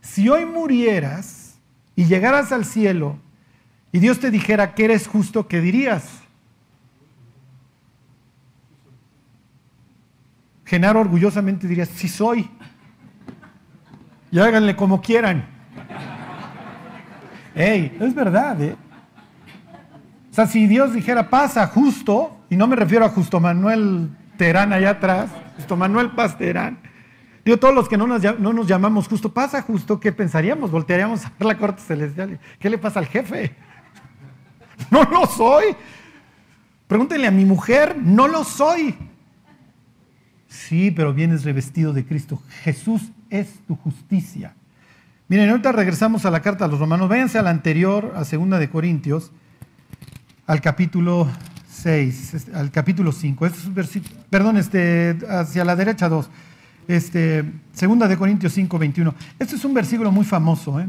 Si 0.00 0.28
hoy 0.28 0.44
murieras 0.44 1.58
y 1.96 2.04
llegaras 2.04 2.52
al 2.52 2.64
cielo 2.64 3.18
y 3.90 4.00
Dios 4.00 4.20
te 4.20 4.30
dijera 4.30 4.74
que 4.74 4.84
eres 4.84 5.06
justo, 5.06 5.48
¿qué 5.48 5.60
dirías? 5.60 6.22
Genaro 10.64 11.00
orgullosamente 11.00 11.66
diría, 11.66 11.86
sí 11.86 12.08
soy. 12.08 12.50
Y 14.30 14.38
háganle 14.38 14.76
como 14.76 15.00
quieran. 15.00 15.46
Ey, 17.54 17.96
es 17.98 18.14
verdad, 18.14 18.60
¿eh? 18.60 18.76
Sea, 20.44 20.46
si 20.46 20.66
Dios 20.66 20.92
dijera 20.92 21.30
pasa 21.30 21.66
justo, 21.66 22.36
y 22.48 22.56
no 22.56 22.66
me 22.66 22.76
refiero 22.76 23.04
a 23.04 23.08
Justo 23.08 23.40
Manuel 23.40 24.10
Terán 24.36 24.72
allá 24.72 24.90
atrás, 24.90 25.30
Justo 25.56 25.76
Manuel 25.76 26.12
Paz 26.12 26.38
Terán, 26.38 26.78
digo, 27.44 27.56
todos 27.56 27.74
los 27.74 27.88
que 27.88 27.96
no 27.96 28.06
nos, 28.06 28.22
no 28.38 28.52
nos 28.52 28.68
llamamos 28.68 29.08
justo, 29.08 29.32
pasa 29.34 29.62
justo, 29.62 29.98
¿qué 29.98 30.12
pensaríamos? 30.12 30.70
Voltearíamos 30.70 31.24
a 31.24 31.32
ver 31.38 31.46
la 31.46 31.58
corte 31.58 31.82
celestial. 31.82 32.38
¿Qué 32.60 32.70
le 32.70 32.78
pasa 32.78 33.00
al 33.00 33.06
jefe? 33.06 33.54
No 34.92 35.02
lo 35.02 35.26
soy. 35.26 35.74
Pregúntenle 36.86 37.26
a 37.26 37.32
mi 37.32 37.44
mujer, 37.44 37.96
no 38.00 38.28
lo 38.28 38.44
soy. 38.44 38.94
Sí, 40.46 40.92
pero 40.92 41.12
vienes 41.12 41.44
revestido 41.44 41.92
de 41.92 42.06
Cristo. 42.06 42.40
Jesús 42.62 43.10
es 43.28 43.58
tu 43.66 43.74
justicia. 43.74 44.54
Miren, 45.26 45.50
ahorita 45.50 45.72
regresamos 45.72 46.24
a 46.26 46.30
la 46.30 46.42
carta 46.42 46.64
a 46.64 46.68
los 46.68 46.78
romanos. 46.78 47.08
Váyanse 47.08 47.38
a 47.38 47.42
la 47.42 47.50
anterior, 47.50 48.14
a 48.14 48.24
segunda 48.24 48.60
de 48.60 48.70
Corintios, 48.70 49.32
al 50.48 50.62
capítulo 50.62 51.28
6, 51.70 52.48
al 52.54 52.70
capítulo 52.70 53.12
5. 53.12 53.46
Este 53.46 53.80
es 53.80 54.02
perdón, 54.30 54.56
este, 54.56 55.16
hacia 55.28 55.64
la 55.64 55.76
derecha 55.76 56.08
2. 56.08 56.28
Este, 56.88 57.44
segunda 57.74 58.08
de 58.08 58.16
Corintios 58.16 58.54
5, 58.54 58.78
21. 58.78 59.14
Este 59.38 59.56
es 59.56 59.64
un 59.66 59.74
versículo 59.74 60.10
muy 60.10 60.24
famoso. 60.24 60.80
¿eh? 60.80 60.88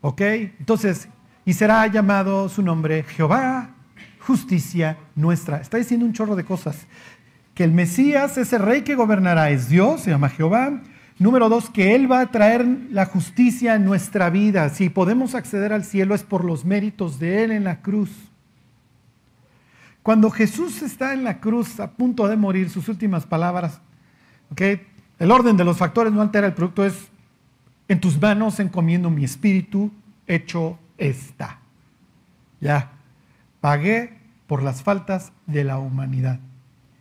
¿Ok? 0.00 0.20
Entonces, 0.22 1.08
y 1.44 1.52
será 1.52 1.86
llamado 1.86 2.48
su 2.48 2.62
nombre 2.62 3.02
Jehová, 3.02 3.74
justicia 4.20 4.96
nuestra. 5.14 5.58
Está 5.58 5.76
diciendo 5.76 6.06
un 6.06 6.14
chorro 6.14 6.34
de 6.34 6.44
cosas 6.44 6.86
que 7.54 7.62
el 7.62 7.72
Mesías, 7.72 8.38
ese 8.38 8.56
rey 8.56 8.82
que 8.82 8.94
gobernará, 8.94 9.50
es 9.50 9.68
Dios, 9.68 10.00
se 10.00 10.10
llama 10.10 10.30
Jehová. 10.30 10.80
Número 11.18 11.48
dos, 11.48 11.70
que 11.70 11.94
Él 11.94 12.10
va 12.10 12.20
a 12.20 12.30
traer 12.30 12.66
la 12.90 13.06
justicia 13.06 13.74
en 13.74 13.84
nuestra 13.84 14.28
vida. 14.28 14.68
Si 14.68 14.90
podemos 14.90 15.34
acceder 15.34 15.72
al 15.72 15.84
cielo 15.84 16.14
es 16.14 16.22
por 16.22 16.44
los 16.44 16.64
méritos 16.64 17.18
de 17.18 17.42
Él 17.42 17.52
en 17.52 17.64
la 17.64 17.80
cruz. 17.80 18.10
Cuando 20.02 20.30
Jesús 20.30 20.82
está 20.82 21.14
en 21.14 21.24
la 21.24 21.40
cruz 21.40 21.80
a 21.80 21.92
punto 21.92 22.28
de 22.28 22.36
morir, 22.36 22.70
sus 22.70 22.88
últimas 22.88 23.26
palabras, 23.26 23.80
el 24.56 25.32
orden 25.32 25.56
de 25.56 25.64
los 25.64 25.78
factores 25.78 26.12
no 26.12 26.22
altera 26.22 26.46
el 26.46 26.54
producto, 26.54 26.84
es 26.84 27.08
en 27.88 27.98
tus 27.98 28.20
manos 28.20 28.60
encomiendo 28.60 29.10
mi 29.10 29.24
espíritu, 29.24 29.90
hecho 30.26 30.78
está. 30.98 31.60
Ya, 32.60 32.92
pagué 33.60 34.18
por 34.46 34.62
las 34.62 34.82
faltas 34.82 35.32
de 35.46 35.64
la 35.64 35.78
humanidad. 35.78 36.40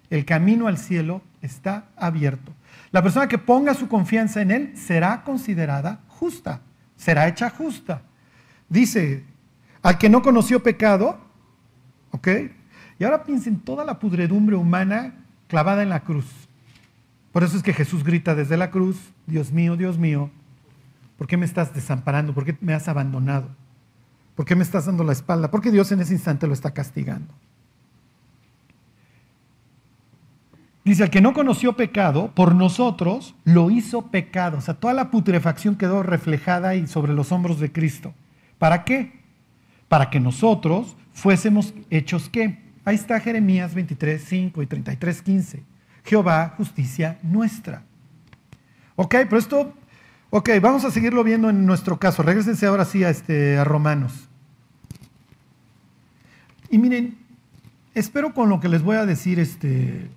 El 0.10 0.26
camino 0.26 0.68
al 0.68 0.78
cielo 0.78 1.22
está 1.42 1.90
abierto. 1.98 2.54
La 2.96 3.04
persona 3.04 3.28
que 3.28 3.38
ponga 3.38 3.74
su 3.74 3.90
confianza 3.90 4.42
en 4.42 4.52
Él 4.52 4.78
será 4.78 5.26
considerada 5.26 6.00
justa, 6.08 6.62
será 6.96 7.28
hecha 7.28 7.50
justa. 7.50 8.04
Dice, 8.70 9.26
al 9.82 9.98
que 9.98 10.08
no 10.08 10.22
conoció 10.22 10.64
pecado, 10.64 11.20
¿ok? 12.12 12.30
Y 12.98 13.04
ahora 13.04 13.26
piensen 13.26 13.60
toda 13.60 13.84
la 13.84 14.00
pudredumbre 14.00 14.56
humana 14.56 15.14
clavada 15.50 15.84
en 15.84 15.90
la 15.90 16.06
cruz. 16.06 16.26
Por 17.34 17.44
eso 17.44 17.58
es 17.58 17.64
que 17.64 17.74
Jesús 17.74 18.06
grita 18.06 18.34
desde 18.34 18.56
la 18.56 18.72
cruz, 18.72 18.96
Dios 19.28 19.52
mío, 19.52 19.76
Dios 19.76 19.98
mío, 19.98 20.30
¿por 21.18 21.28
qué 21.28 21.36
me 21.36 21.46
estás 21.46 21.74
desamparando? 21.74 22.34
¿Por 22.34 22.46
qué 22.46 22.56
me 22.62 22.74
has 22.74 22.88
abandonado? 22.88 23.50
¿Por 24.36 24.46
qué 24.46 24.56
me 24.56 24.64
estás 24.64 24.86
dando 24.86 25.04
la 25.04 25.12
espalda? 25.12 25.52
Porque 25.52 25.70
Dios 25.70 25.92
en 25.92 26.00
ese 26.00 26.14
instante 26.14 26.48
lo 26.48 26.54
está 26.54 26.72
castigando. 26.72 27.34
Dice, 30.86 31.04
el 31.04 31.10
que 31.10 31.20
no 31.20 31.34
conoció 31.34 31.74
pecado, 31.74 32.32
por 32.36 32.54
nosotros 32.54 33.34
lo 33.44 33.72
hizo 33.72 34.12
pecado. 34.12 34.60
O 34.60 34.62
sea, 34.62 34.76
toda 34.76 34.94
la 34.94 35.10
putrefacción 35.10 35.76
quedó 35.76 36.04
reflejada 36.04 36.70
ahí 36.70 36.86
sobre 36.86 37.12
los 37.12 37.32
hombros 37.32 37.60
de 37.60 37.72
Cristo. 37.72 38.14
¿Para 38.60 38.84
qué? 38.84 39.20
Para 39.88 40.12
que 40.12 40.20
nosotros 40.20 40.96
fuésemos 41.12 41.74
hechos 41.90 42.30
qué? 42.30 42.60
Ahí 42.86 42.96
está 42.96 43.20
Jeremías 43.20 43.74
23, 43.74 44.24
5 44.24 44.62
y 44.62 44.68
33, 44.68 45.22
15. 45.24 45.64
Jehová, 46.04 46.54
justicia 46.56 47.18
nuestra. 47.24 47.82
Ok, 48.96 49.16
pero 49.24 49.38
esto, 49.40 49.74
ok, 50.30 50.52
vamos 50.62 50.86
a 50.86 50.92
seguirlo 50.92 51.24
viendo 51.24 51.50
en 51.50 51.66
nuestro 51.66 51.98
caso. 51.98 52.22
Regresense 52.22 52.68
ahora 52.68 52.86
sí 52.86 53.04
a, 53.04 53.10
este, 53.10 53.58
a 53.58 53.64
Romanos. 53.64 54.30
Y 56.70 56.78
miren, 56.78 57.18
espero 57.96 58.36
con 58.36 58.50
lo 58.50 58.60
que 58.60 58.70
les 58.70 58.84
voy 58.84 58.98
a 58.98 59.08
decir, 59.08 59.40
este, 59.40 60.10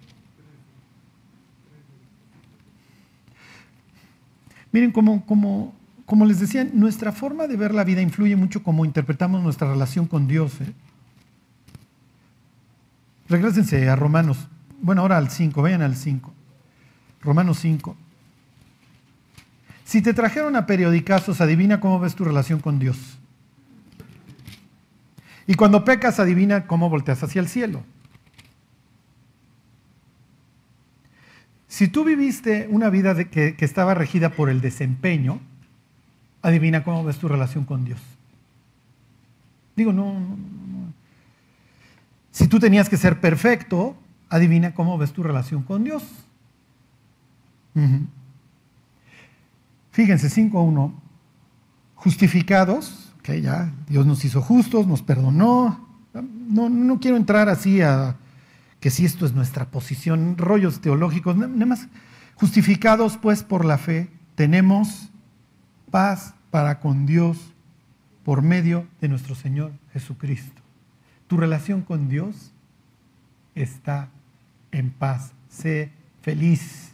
Miren, 4.79 4.93
como, 4.93 5.27
como, 5.27 5.75
como 6.07 6.25
les 6.25 6.39
decía, 6.39 6.65
nuestra 6.73 7.11
forma 7.11 7.49
de 7.49 7.57
ver 7.57 7.75
la 7.75 7.83
vida 7.83 8.01
influye 8.01 8.37
mucho 8.37 8.63
cómo 8.63 8.85
interpretamos 8.85 9.43
nuestra 9.43 9.69
relación 9.69 10.07
con 10.07 10.29
Dios. 10.29 10.53
¿eh? 10.61 10.73
Regrésense 13.29 13.89
a 13.89 13.97
Romanos. 13.97 14.47
Bueno, 14.81 15.01
ahora 15.01 15.17
al 15.17 15.31
5, 15.31 15.61
vayan 15.61 15.83
al 15.83 15.97
5. 15.97 16.33
Romanos 17.23 17.59
5. 17.59 17.97
Si 19.83 20.01
te 20.01 20.15
trajeron 20.15 20.55
a 20.55 20.65
periodicazos, 20.65 21.41
adivina 21.41 21.81
cómo 21.81 21.99
ves 21.99 22.15
tu 22.15 22.23
relación 22.23 22.61
con 22.61 22.79
Dios. 22.79 23.19
Y 25.49 25.55
cuando 25.55 25.85
pecas, 25.85 26.21
adivina 26.21 26.69
cómo 26.69 26.89
volteas 26.89 27.21
hacia 27.25 27.41
el 27.41 27.49
cielo. 27.49 27.83
Si 31.69 31.89
tú 31.89 32.03
viviste 32.03 32.67
una 32.71 32.89
vida 32.89 33.15
que, 33.25 33.55
estaba 33.59 33.95
regida 33.95 34.31
por 34.31 34.49
el 34.49 34.63
desempeño, 34.63 35.39
adivina 36.41 36.83
cómo 36.83 37.05
ves 37.05 37.19
tu 37.19 37.29
relación 37.29 37.67
con 37.67 37.85
Dios. 37.85 38.01
Digo, 39.77 39.93
no, 39.93 40.15
no, 40.15 40.19
no. 40.19 40.93
Si 42.33 42.49
tú 42.49 42.59
tenías 42.59 42.89
que 42.89 42.97
ser 42.97 43.21
perfecto, 43.21 43.97
adivina 44.31 44.75
cómo 44.75 44.97
ves 44.97 45.13
tu 45.13 45.23
relación 45.23 45.63
con 45.63 45.85
Dios. 45.85 46.03
Fíjense, 49.93 50.29
5.1. 50.29 50.93
Justificados, 51.95 53.13
que 53.23 53.43
ya 53.43 53.73
Dios 53.89 54.07
nos 54.07 54.25
hizo 54.25 54.41
justos, 54.41 54.87
nos 54.87 55.03
perdonó. 55.03 55.87
No, 56.15 56.71
no 56.71 56.99
quiero 56.99 57.17
entrar 57.17 57.49
así 57.49 57.83
a, 57.83 58.17
que 58.81 58.91
si 58.91 59.05
esto 59.05 59.27
es 59.27 59.33
nuestra 59.33 59.71
posición, 59.71 60.37
rollos 60.39 60.81
teológicos, 60.81 61.37
nada 61.37 61.67
más 61.67 61.89
justificados 62.35 63.17
pues 63.17 63.43
por 63.43 63.65
la 63.65 63.79
fe, 63.79 64.09
tenemos 64.35 65.11
paz 65.91 66.35
para 66.51 66.81
con 66.81 67.07
Dios 67.07 67.53
por 68.25 68.43
medio 68.43 68.87
de 69.01 69.09
nuestro 69.09 69.35
Señor 69.35 69.73
Jesucristo. 69.93 70.63
Tu 71.27 71.37
relación 71.37 71.83
con 71.83 72.09
Dios 72.09 72.53
está 73.55 74.09
en 74.71 74.91
paz, 74.91 75.33
sé 75.49 75.91
feliz. 76.23 76.93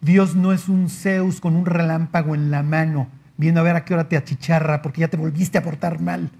Dios 0.00 0.36
no 0.36 0.52
es 0.52 0.68
un 0.68 0.88
Zeus 0.88 1.40
con 1.40 1.56
un 1.56 1.66
relámpago 1.66 2.34
en 2.34 2.50
la 2.50 2.62
mano, 2.62 3.08
viendo 3.36 3.60
a 3.60 3.64
ver 3.64 3.76
a 3.76 3.84
qué 3.84 3.94
hora 3.94 4.08
te 4.08 4.16
achicharra 4.16 4.82
porque 4.82 5.00
ya 5.00 5.08
te 5.08 5.16
volviste 5.16 5.58
a 5.58 5.62
portar 5.62 6.00
mal. 6.00 6.30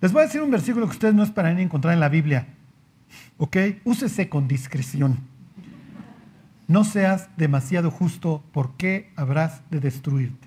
Les 0.00 0.12
voy 0.12 0.22
a 0.22 0.26
decir 0.26 0.42
un 0.42 0.50
versículo 0.50 0.86
que 0.86 0.92
ustedes 0.92 1.14
no 1.14 1.22
esperan 1.22 1.58
encontrar 1.58 1.94
en 1.94 2.00
la 2.00 2.08
Biblia. 2.08 2.46
¿Ok? 3.36 3.56
Úsese 3.84 4.28
con 4.28 4.46
discreción. 4.46 5.18
No 6.68 6.84
seas 6.84 7.28
demasiado 7.36 7.90
justo 7.90 8.44
porque 8.52 9.10
habrás 9.16 9.62
de 9.70 9.80
destruirte. 9.80 10.46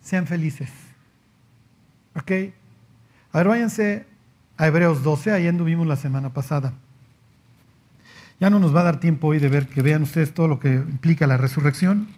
Sean 0.00 0.26
felices. 0.26 0.70
¿Ok? 2.14 2.30
A 3.32 3.38
ver, 3.38 3.48
váyanse 3.48 4.06
a 4.56 4.66
Hebreos 4.66 5.02
12, 5.02 5.32
ahí 5.32 5.46
anduvimos 5.46 5.86
la 5.86 5.96
semana 5.96 6.32
pasada. 6.32 6.72
Ya 8.40 8.50
no 8.50 8.58
nos 8.58 8.74
va 8.74 8.80
a 8.80 8.84
dar 8.84 9.00
tiempo 9.00 9.28
hoy 9.28 9.38
de 9.38 9.48
ver 9.48 9.66
que 9.66 9.82
vean 9.82 10.02
ustedes 10.02 10.32
todo 10.32 10.48
lo 10.48 10.60
que 10.60 10.74
implica 10.74 11.26
la 11.26 11.36
resurrección. 11.36 12.08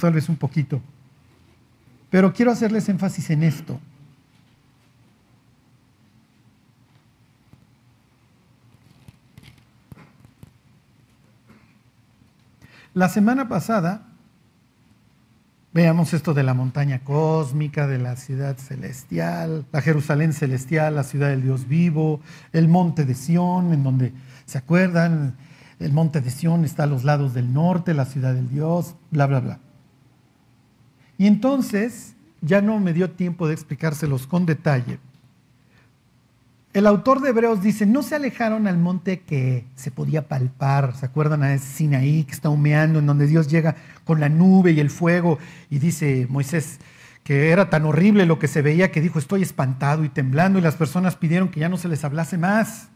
Tal 0.00 0.12
vez 0.12 0.28
un 0.28 0.36
poquito. 0.36 0.82
Pero 2.10 2.32
quiero 2.32 2.50
hacerles 2.50 2.88
énfasis 2.88 3.30
en 3.30 3.42
esto. 3.42 3.80
La 12.94 13.08
semana 13.08 13.48
pasada 13.48 14.02
veamos 15.72 16.14
esto 16.14 16.34
de 16.34 16.42
la 16.42 16.54
montaña 16.54 17.04
cósmica, 17.04 17.86
de 17.86 17.98
la 17.98 18.16
ciudad 18.16 18.56
celestial, 18.56 19.66
la 19.70 19.82
Jerusalén 19.82 20.32
celestial, 20.32 20.96
la 20.96 21.04
ciudad 21.04 21.28
del 21.28 21.42
Dios 21.42 21.68
vivo, 21.68 22.20
el 22.52 22.66
monte 22.66 23.04
de 23.04 23.14
Sión, 23.14 23.72
en 23.72 23.84
donde, 23.84 24.12
¿se 24.46 24.58
acuerdan? 24.58 25.36
El 25.78 25.92
monte 25.92 26.20
de 26.20 26.30
Sión 26.30 26.64
está 26.64 26.84
a 26.84 26.86
los 26.86 27.04
lados 27.04 27.34
del 27.34 27.52
norte, 27.52 27.94
la 27.94 28.06
ciudad 28.06 28.34
del 28.34 28.48
Dios, 28.48 28.96
bla, 29.12 29.26
bla, 29.26 29.40
bla. 29.40 29.60
Y 31.18 31.26
entonces 31.26 32.14
ya 32.40 32.62
no 32.62 32.78
me 32.78 32.92
dio 32.92 33.10
tiempo 33.10 33.48
de 33.48 33.54
explicárselos 33.54 34.26
con 34.26 34.46
detalle. 34.46 34.98
el 36.72 36.86
autor 36.86 37.20
de 37.20 37.30
Hebreos 37.30 37.60
dice, 37.60 37.86
no 37.86 38.02
se 38.02 38.14
alejaron 38.14 38.68
al 38.68 38.78
monte 38.78 39.20
que 39.20 39.64
se 39.74 39.90
podía 39.90 40.28
palpar, 40.28 40.94
¿se 40.94 41.06
acuerdan 41.06 41.42
a 41.42 41.52
ese 41.52 41.66
Sinaí 41.66 42.22
que 42.22 42.32
está 42.32 42.50
humeando, 42.50 43.00
en 43.00 43.06
donde 43.06 43.26
Dios 43.26 43.48
llega 43.48 43.74
con 44.04 44.20
la 44.20 44.28
nube 44.28 44.70
y 44.70 44.78
el 44.78 44.90
fuego 44.90 45.38
y 45.70 45.80
dice 45.80 46.26
Moisés 46.30 46.78
que 47.28 47.50
era 47.50 47.68
tan 47.68 47.84
horrible 47.84 48.24
lo 48.24 48.38
que 48.38 48.48
se 48.48 48.62
veía 48.62 48.90
que 48.90 49.02
dijo, 49.02 49.18
estoy 49.18 49.42
espantado 49.42 50.02
y 50.02 50.08
temblando 50.08 50.58
y 50.58 50.62
las 50.62 50.76
personas 50.76 51.14
pidieron 51.14 51.50
que 51.50 51.60
ya 51.60 51.68
no 51.68 51.76
se 51.76 51.88
les 51.88 52.02
hablase 52.02 52.38
más. 52.38 52.88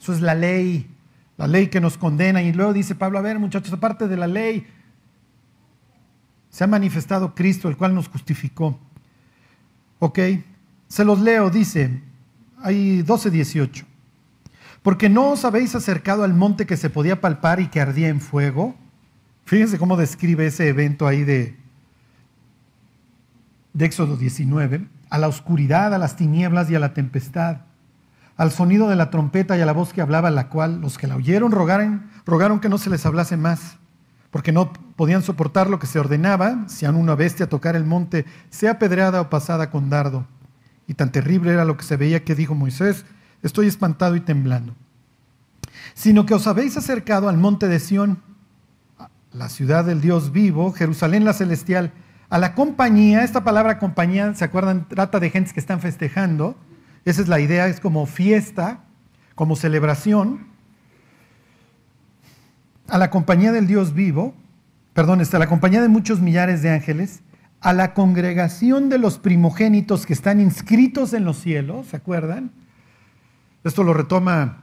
Eso 0.00 0.12
es 0.12 0.20
la 0.20 0.34
ley, 0.34 0.90
la 1.36 1.46
ley 1.46 1.68
que 1.68 1.80
nos 1.80 1.96
condena. 1.96 2.42
Y 2.42 2.52
luego 2.52 2.72
dice 2.72 2.96
Pablo, 2.96 3.20
a 3.20 3.22
ver 3.22 3.38
muchachos, 3.38 3.72
aparte 3.72 4.08
de 4.08 4.16
la 4.16 4.26
ley, 4.26 4.66
se 6.52 6.64
ha 6.64 6.66
manifestado 6.68 7.34
Cristo, 7.34 7.68
el 7.68 7.76
cual 7.76 7.94
nos 7.94 8.08
justificó. 8.08 8.78
Ok, 9.98 10.18
se 10.86 11.04
los 11.04 11.18
leo, 11.20 11.48
dice, 11.48 12.02
hay 12.62 13.02
12, 13.02 13.30
18. 13.30 13.86
Porque 14.82 15.08
no 15.08 15.30
os 15.30 15.44
habéis 15.46 15.74
acercado 15.74 16.24
al 16.24 16.34
monte 16.34 16.66
que 16.66 16.76
se 16.76 16.90
podía 16.90 17.20
palpar 17.20 17.58
y 17.58 17.68
que 17.68 17.80
ardía 17.80 18.08
en 18.08 18.20
fuego. 18.20 18.76
Fíjense 19.46 19.78
cómo 19.78 19.96
describe 19.96 20.46
ese 20.46 20.68
evento 20.68 21.06
ahí 21.06 21.24
de, 21.24 21.56
de 23.72 23.84
Éxodo 23.86 24.18
19. 24.18 24.86
A 25.08 25.18
la 25.18 25.28
oscuridad, 25.28 25.94
a 25.94 25.98
las 25.98 26.16
tinieblas 26.16 26.70
y 26.70 26.74
a 26.74 26.80
la 26.80 26.92
tempestad. 26.92 27.62
Al 28.36 28.50
sonido 28.50 28.88
de 28.88 28.96
la 28.96 29.08
trompeta 29.08 29.56
y 29.56 29.62
a 29.62 29.66
la 29.66 29.72
voz 29.72 29.94
que 29.94 30.02
hablaba, 30.02 30.30
la 30.30 30.48
cual 30.48 30.82
los 30.82 30.98
que 30.98 31.06
la 31.06 31.16
oyeron 31.16 31.50
rogaron, 31.50 32.10
rogaron 32.26 32.60
que 32.60 32.68
no 32.68 32.76
se 32.76 32.90
les 32.90 33.06
hablase 33.06 33.38
más, 33.38 33.78
porque 34.32 34.50
no 34.50 34.72
podían 34.96 35.22
soportar 35.22 35.68
lo 35.68 35.78
que 35.78 35.86
se 35.86 36.00
ordenaba, 36.00 36.64
si 36.66 36.86
a 36.86 36.90
una 36.90 37.14
bestia 37.14 37.50
tocar 37.50 37.76
el 37.76 37.84
monte, 37.84 38.24
sea 38.48 38.78
pedreada 38.78 39.20
o 39.20 39.30
pasada 39.30 39.70
con 39.70 39.90
dardo. 39.90 40.26
Y 40.88 40.94
tan 40.94 41.12
terrible 41.12 41.52
era 41.52 41.66
lo 41.66 41.76
que 41.76 41.84
se 41.84 41.98
veía 41.98 42.24
que 42.24 42.34
dijo 42.34 42.54
Moisés, 42.54 43.04
estoy 43.42 43.66
espantado 43.66 44.16
y 44.16 44.20
temblando. 44.20 44.74
Sino 45.92 46.24
que 46.24 46.32
os 46.32 46.46
habéis 46.46 46.78
acercado 46.78 47.28
al 47.28 47.36
monte 47.36 47.68
de 47.68 47.78
Sión, 47.78 48.22
la 49.32 49.50
ciudad 49.50 49.84
del 49.84 50.00
Dios 50.00 50.32
vivo, 50.32 50.72
Jerusalén 50.72 51.26
la 51.26 51.34
celestial, 51.34 51.92
a 52.30 52.38
la 52.38 52.54
compañía, 52.54 53.24
esta 53.24 53.44
palabra 53.44 53.78
compañía, 53.78 54.32
¿se 54.34 54.46
acuerdan? 54.46 54.88
Trata 54.88 55.20
de 55.20 55.28
gentes 55.28 55.52
que 55.52 55.60
están 55.60 55.80
festejando. 55.80 56.56
Esa 57.04 57.20
es 57.20 57.28
la 57.28 57.38
idea, 57.38 57.66
es 57.66 57.80
como 57.80 58.06
fiesta, 58.06 58.80
como 59.34 59.56
celebración. 59.56 60.51
A 62.92 62.98
la 62.98 63.08
compañía 63.08 63.52
del 63.52 63.66
Dios 63.66 63.94
vivo, 63.94 64.34
perdón, 64.92 65.22
está 65.22 65.38
a 65.38 65.40
la 65.40 65.46
compañía 65.46 65.80
de 65.80 65.88
muchos 65.88 66.20
millares 66.20 66.60
de 66.60 66.68
ángeles, 66.68 67.22
a 67.62 67.72
la 67.72 67.94
congregación 67.94 68.90
de 68.90 68.98
los 68.98 69.16
primogénitos 69.16 70.04
que 70.04 70.12
están 70.12 70.42
inscritos 70.42 71.14
en 71.14 71.24
los 71.24 71.38
cielos, 71.38 71.86
¿se 71.86 71.96
acuerdan? 71.96 72.50
Esto 73.64 73.82
lo 73.82 73.94
retoma 73.94 74.62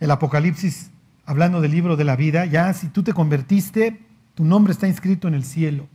el 0.00 0.10
Apocalipsis 0.10 0.90
hablando 1.26 1.60
del 1.60 1.70
libro 1.70 1.96
de 1.96 2.02
la 2.02 2.16
vida. 2.16 2.44
Ya 2.44 2.72
si 2.72 2.88
tú 2.88 3.04
te 3.04 3.12
convertiste, 3.12 4.00
tu 4.34 4.44
nombre 4.44 4.72
está 4.72 4.88
inscrito 4.88 5.28
en 5.28 5.34
el 5.34 5.44
cielo. 5.44 5.86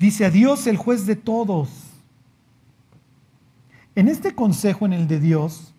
Dice 0.00 0.24
a 0.24 0.30
Dios 0.30 0.66
el 0.66 0.76
juez 0.76 1.06
de 1.06 1.14
todos. 1.14 1.70
En 3.94 4.08
este 4.08 4.34
consejo, 4.34 4.84
en 4.84 4.94
el 4.94 5.06
de 5.06 5.20
Dios, 5.20 5.71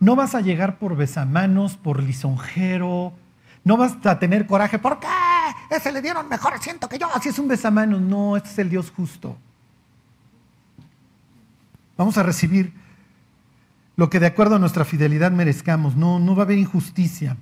no 0.00 0.16
vas 0.16 0.34
a 0.34 0.40
llegar 0.40 0.78
por 0.78 0.96
besamanos, 0.96 1.76
por 1.76 2.02
lisonjero, 2.02 3.12
no 3.64 3.76
vas 3.76 3.96
a 4.04 4.18
tener 4.18 4.46
coraje. 4.46 4.78
¿Por 4.78 5.00
qué? 5.00 5.08
Ese 5.70 5.90
le 5.90 6.00
dieron 6.00 6.28
mejor 6.28 6.54
asiento 6.54 6.88
que 6.88 6.98
yo. 6.98 7.08
Así 7.12 7.30
es 7.30 7.38
un 7.38 7.48
besamanos. 7.48 8.00
No, 8.00 8.36
este 8.36 8.50
es 8.50 8.58
el 8.58 8.70
Dios 8.70 8.92
justo. 8.94 9.36
Vamos 11.96 12.16
a 12.18 12.22
recibir 12.22 12.72
lo 13.96 14.10
que 14.10 14.20
de 14.20 14.26
acuerdo 14.26 14.56
a 14.56 14.58
nuestra 14.58 14.84
fidelidad 14.84 15.32
merezcamos. 15.32 15.96
No, 15.96 16.20
no 16.20 16.36
va 16.36 16.42
a 16.42 16.44
haber 16.44 16.58
injusticia. 16.58 17.36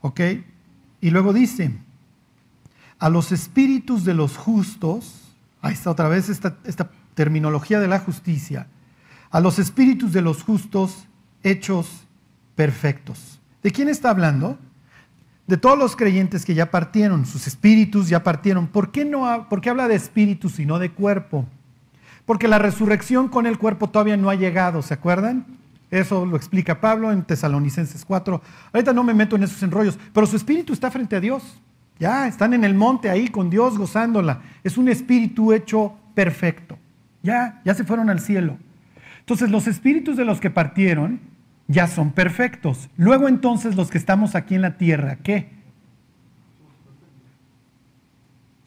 ¿Ok? 0.00 0.20
Y 1.00 1.10
luego 1.10 1.32
dice, 1.32 1.76
a 2.98 3.08
los 3.08 3.32
espíritus 3.32 4.04
de 4.04 4.14
los 4.14 4.36
justos, 4.36 5.34
ahí 5.60 5.72
está 5.72 5.90
otra 5.90 6.08
vez 6.08 6.28
esta, 6.28 6.56
esta 6.64 6.90
terminología 7.14 7.80
de 7.80 7.88
la 7.88 7.98
justicia, 7.98 8.68
a 9.34 9.40
los 9.40 9.58
espíritus 9.58 10.12
de 10.12 10.22
los 10.22 10.44
justos 10.44 11.08
hechos 11.42 12.06
perfectos. 12.54 13.40
¿De 13.64 13.72
quién 13.72 13.88
está 13.88 14.10
hablando? 14.10 14.56
De 15.48 15.56
todos 15.56 15.76
los 15.76 15.96
creyentes 15.96 16.44
que 16.44 16.54
ya 16.54 16.70
partieron, 16.70 17.26
sus 17.26 17.48
espíritus 17.48 18.08
ya 18.08 18.22
partieron. 18.22 18.68
¿Por 18.68 18.92
qué, 18.92 19.04
no, 19.04 19.48
¿Por 19.50 19.60
qué 19.60 19.70
habla 19.70 19.88
de 19.88 19.96
espíritus 19.96 20.60
y 20.60 20.66
no 20.66 20.78
de 20.78 20.92
cuerpo? 20.92 21.46
Porque 22.24 22.46
la 22.46 22.60
resurrección 22.60 23.26
con 23.26 23.46
el 23.46 23.58
cuerpo 23.58 23.90
todavía 23.90 24.16
no 24.16 24.30
ha 24.30 24.36
llegado, 24.36 24.82
¿se 24.82 24.94
acuerdan? 24.94 25.44
Eso 25.90 26.24
lo 26.24 26.36
explica 26.36 26.80
Pablo 26.80 27.10
en 27.10 27.24
Tesalonicenses 27.24 28.04
4. 28.04 28.40
Ahorita 28.72 28.92
no 28.92 29.02
me 29.02 29.14
meto 29.14 29.34
en 29.34 29.42
esos 29.42 29.60
enrollos, 29.64 29.98
pero 30.12 30.28
su 30.28 30.36
espíritu 30.36 30.72
está 30.72 30.92
frente 30.92 31.16
a 31.16 31.20
Dios. 31.20 31.60
Ya 31.98 32.28
están 32.28 32.54
en 32.54 32.62
el 32.62 32.74
monte 32.76 33.10
ahí 33.10 33.26
con 33.26 33.50
Dios 33.50 33.78
gozándola. 33.78 34.42
Es 34.62 34.78
un 34.78 34.88
espíritu 34.88 35.52
hecho 35.52 35.92
perfecto. 36.14 36.78
Ya, 37.24 37.60
ya 37.64 37.74
se 37.74 37.82
fueron 37.82 38.10
al 38.10 38.20
cielo. 38.20 38.58
Entonces 39.24 39.50
los 39.50 39.66
espíritus 39.66 40.18
de 40.18 40.26
los 40.26 40.38
que 40.38 40.50
partieron 40.50 41.18
ya 41.66 41.86
son 41.86 42.12
perfectos. 42.12 42.90
Luego 42.98 43.26
entonces 43.26 43.74
los 43.74 43.90
que 43.90 43.96
estamos 43.96 44.34
aquí 44.34 44.54
en 44.54 44.60
la 44.60 44.76
tierra, 44.76 45.16
¿qué? 45.22 45.48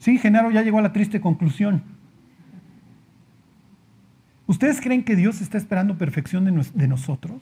Sí, 0.00 0.18
Genaro 0.18 0.50
ya 0.50 0.62
llegó 0.62 0.78
a 0.78 0.82
la 0.82 0.92
triste 0.92 1.20
conclusión. 1.20 1.82
¿Ustedes 4.48 4.80
creen 4.80 5.04
que 5.04 5.14
Dios 5.14 5.40
está 5.40 5.58
esperando 5.58 5.96
perfección 5.96 6.44
de, 6.44 6.88
nosotros? 6.88 7.40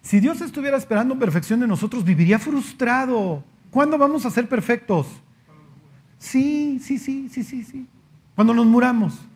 Si 0.00 0.20
Dios 0.20 0.40
estuviera 0.40 0.78
esperando 0.78 1.18
perfección 1.18 1.60
de 1.60 1.66
nosotros, 1.66 2.04
viviría 2.04 2.38
frustrado. 2.38 3.44
¿Cuándo 3.70 3.98
vamos 3.98 4.24
a 4.24 4.30
ser 4.30 4.48
perfectos? 4.48 5.06
Sí, 6.18 6.78
sí, 6.80 6.98
sí, 6.98 7.28
sí, 7.28 7.42
sí, 7.42 7.64
sí. 7.64 7.86
Cuando 8.34 8.54
nos 8.54 8.66
muramos. 8.66 9.29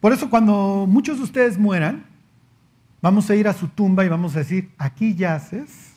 Por 0.00 0.12
eso 0.12 0.30
cuando 0.30 0.86
muchos 0.88 1.18
de 1.18 1.24
ustedes 1.24 1.58
mueran, 1.58 2.10
Vamos 3.02 3.30
a 3.30 3.34
ir 3.34 3.48
a 3.48 3.54
su 3.54 3.68
tumba 3.68 4.04
y 4.04 4.08
vamos 4.08 4.36
a 4.36 4.40
decir, 4.40 4.74
aquí 4.76 5.14
yaces 5.14 5.94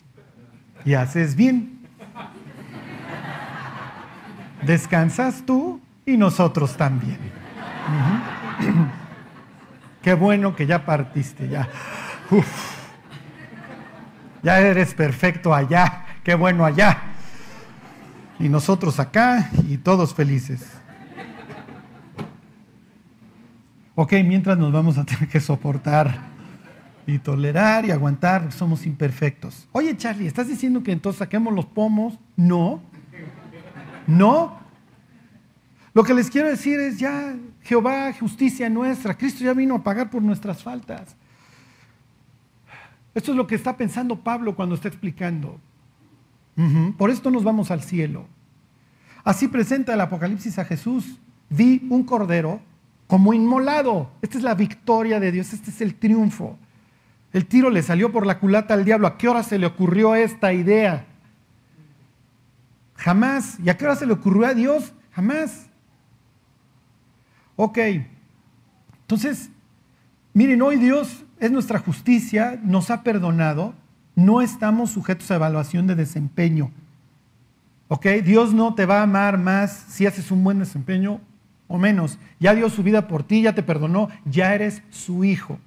y 0.85 0.93
haces 0.93 1.35
bien. 1.35 1.81
Descansas 4.65 5.43
tú 5.45 5.81
y 6.05 6.15
nosotros 6.15 6.77
también. 6.77 7.19
Qué 10.01 10.13
bueno 10.13 10.55
que 10.55 10.65
ya 10.65 10.85
partiste, 10.85 11.49
ya. 11.49 11.67
Ya 14.41 14.59
eres 14.59 14.93
perfecto 14.93 15.53
allá, 15.53 16.05
qué 16.23 16.35
bueno 16.35 16.65
allá. 16.65 16.97
Y 18.39 18.49
nosotros 18.49 18.99
acá 18.99 19.49
y 19.69 19.77
todos 19.77 20.13
felices. 20.13 20.82
Ok, 23.95 24.13
mientras 24.25 24.57
nos 24.57 24.71
vamos 24.71 24.97
a 24.97 25.05
tener 25.05 25.27
que 25.27 25.39
soportar 25.39 26.33
y 27.05 27.19
tolerar 27.19 27.85
y 27.85 27.91
aguantar, 27.91 28.51
somos 28.51 28.85
imperfectos. 28.85 29.67
Oye, 29.71 29.95
Charlie, 29.95 30.25
¿estás 30.25 30.47
diciendo 30.47 30.81
que 30.81 30.91
entonces 30.91 31.19
saquemos 31.19 31.53
los 31.53 31.65
pomos? 31.65 32.17
No. 32.35 32.81
No. 34.07 34.59
Lo 35.93 36.03
que 36.03 36.15
les 36.15 36.29
quiero 36.31 36.47
decir 36.47 36.79
es 36.79 36.97
ya, 36.97 37.35
Jehová, 37.61 38.11
justicia 38.19 38.67
nuestra, 38.69 39.15
Cristo 39.15 39.43
ya 39.43 39.53
vino 39.53 39.75
a 39.75 39.83
pagar 39.83 40.09
por 40.09 40.23
nuestras 40.23 40.63
faltas. 40.63 41.15
Esto 43.13 43.31
es 43.31 43.37
lo 43.37 43.45
que 43.45 43.55
está 43.55 43.77
pensando 43.77 44.15
Pablo 44.15 44.55
cuando 44.55 44.73
está 44.73 44.87
explicando. 44.87 45.59
Por 46.97 47.11
esto 47.11 47.29
nos 47.29 47.43
vamos 47.43 47.69
al 47.69 47.83
cielo. 47.83 48.25
Así 49.23 49.47
presenta 49.47 49.93
el 49.93 50.01
Apocalipsis 50.01 50.57
a 50.57 50.65
Jesús. 50.65 51.19
Vi 51.49 51.85
un 51.89 52.03
cordero 52.03 52.59
como 53.07 53.33
inmolado. 53.33 54.09
Esta 54.21 54.37
es 54.37 54.43
la 54.43 54.55
victoria 54.55 55.19
de 55.19 55.31
Dios, 55.31 55.53
este 55.53 55.71
es 55.71 55.81
el 55.81 55.95
triunfo. 55.95 56.57
El 57.31 57.47
tiro 57.47 57.69
le 57.69 57.81
salió 57.81 58.11
por 58.11 58.25
la 58.25 58.39
culata 58.39 58.73
al 58.73 58.85
diablo. 58.85 59.07
¿A 59.07 59.17
qué 59.17 59.27
hora 59.27 59.43
se 59.43 59.57
le 59.57 59.65
ocurrió 59.65 60.15
esta 60.15 60.53
idea? 60.53 61.05
Jamás. 62.95 63.57
¿Y 63.63 63.69
a 63.69 63.77
qué 63.77 63.85
hora 63.85 63.95
se 63.95 64.05
le 64.05 64.13
ocurrió 64.13 64.45
a 64.45 64.53
Dios? 64.53 64.93
Jamás. 65.11 65.67
Ok. 67.55 67.79
Entonces, 69.01 69.49
miren, 70.33 70.61
hoy 70.61 70.77
Dios 70.77 71.23
es 71.39 71.51
nuestra 71.51 71.79
justicia, 71.79 72.59
nos 72.63 72.89
ha 72.89 73.03
perdonado, 73.03 73.73
no 74.15 74.41
estamos 74.41 74.91
sujetos 74.91 75.29
a 75.31 75.35
evaluación 75.35 75.87
de 75.87 75.95
desempeño. 75.95 76.71
¿Ok? 77.87 78.05
Dios 78.23 78.53
no 78.53 78.75
te 78.75 78.85
va 78.85 78.99
a 78.99 79.03
amar 79.03 79.37
más 79.37 79.85
si 79.89 80.05
haces 80.05 80.31
un 80.31 80.43
buen 80.43 80.59
desempeño 80.59 81.19
o 81.73 81.79
menos. 81.79 82.19
Ya 82.39 82.53
dio 82.53 82.69
su 82.69 82.83
vida 82.83 83.07
por 83.07 83.23
ti, 83.23 83.41
ya 83.41 83.55
te 83.55 83.63
perdonó, 83.63 84.09
ya 84.25 84.53
eres 84.53 84.83
su 84.91 85.23
hijo. 85.23 85.57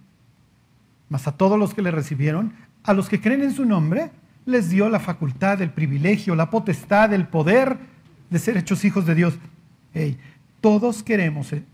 Mas 1.09 1.27
a 1.27 1.33
todos 1.33 1.59
los 1.59 1.75
que 1.75 1.83
le 1.83 1.91
recibieron, 1.91 2.53
a 2.85 2.93
los 2.93 3.09
que 3.09 3.21
creen 3.21 3.43
en 3.43 3.53
su 3.53 3.65
nombre, 3.65 4.13
les 4.45 4.71
dio 4.71 4.89
la 4.89 5.01
facultad, 5.01 5.61
el 5.63 5.71
privilegio, 5.71 6.37
la 6.37 6.49
potestad, 6.49 7.13
el 7.13 7.27
poder 7.27 7.77
de 8.31 8.39
ser 8.39 8.57
hechos 8.57 8.85
hijos 8.85 9.05
de 9.05 9.17
Dios. 9.17 9.35
todos 10.61 11.03
queremos, 11.03 11.53
eh, 11.53 11.65